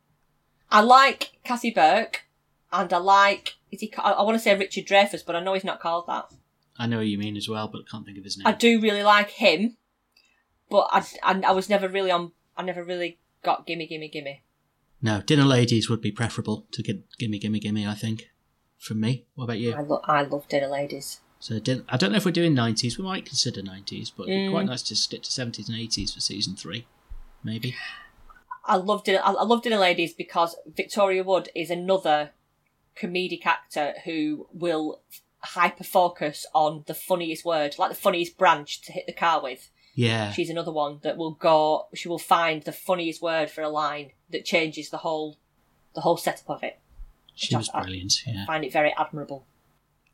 [0.73, 2.25] I like Kathy Burke,
[2.71, 3.93] and I like is he?
[3.97, 6.25] I, I want to say Richard Dreyfuss, but I know he's not called that.
[6.77, 8.47] I know who you mean as well, but I can't think of his name.
[8.47, 9.77] I do really like him,
[10.69, 12.31] but I, I, I was never really on.
[12.57, 14.41] I never really got gimme, gimme, gimme.
[15.01, 18.29] No, Dinner Ladies would be preferable to get "Gimme, Gimme, Gimme." I think.
[18.79, 19.73] From me, what about you?
[19.73, 21.21] I, lo- I love dinner ladies.
[21.39, 22.97] So din- I don't know if we're doing nineties.
[22.97, 24.51] We might consider nineties, but it'd be Mm.
[24.51, 26.85] quite nice to stick to seventies and eighties for season three,
[27.45, 27.75] maybe.
[28.65, 29.21] I love dinner.
[29.23, 32.31] I, I love dinner ladies because Victoria Wood is another
[32.95, 35.01] comedic actor who will
[35.39, 39.69] hyper focus on the funniest word, like the funniest branch to hit the car with.
[39.95, 41.87] Yeah, She's another one that will go.
[41.93, 45.37] She will find the funniest word for a line that changes the whole,
[45.93, 46.79] the whole setup of it.
[47.35, 48.13] she was I- brilliant.
[48.25, 48.43] Yeah.
[48.43, 49.45] I find it very admirable.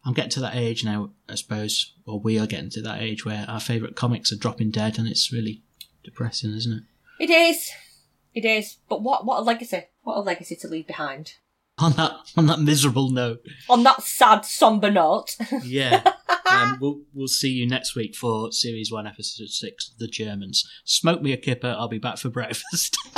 [0.05, 3.25] I'm getting to that age now, I suppose, or we are getting to that age
[3.25, 5.61] where our favourite comics are dropping dead, and it's really
[6.03, 6.83] depressing, isn't it?
[7.19, 7.69] It is.
[8.39, 8.77] It is.
[8.87, 9.83] But what what a legacy.
[10.03, 11.33] What a legacy to leave behind.
[11.77, 15.35] On that on that miserable note, On that sad, somber note.
[15.63, 16.13] yeah.
[16.49, 20.63] um, we'll we'll see you next week for series one, episode six, the Germans.
[20.85, 21.75] Smoke me a kipper.
[21.77, 22.95] I'll be back for breakfast.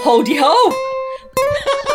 [0.00, 1.94] Hold ho!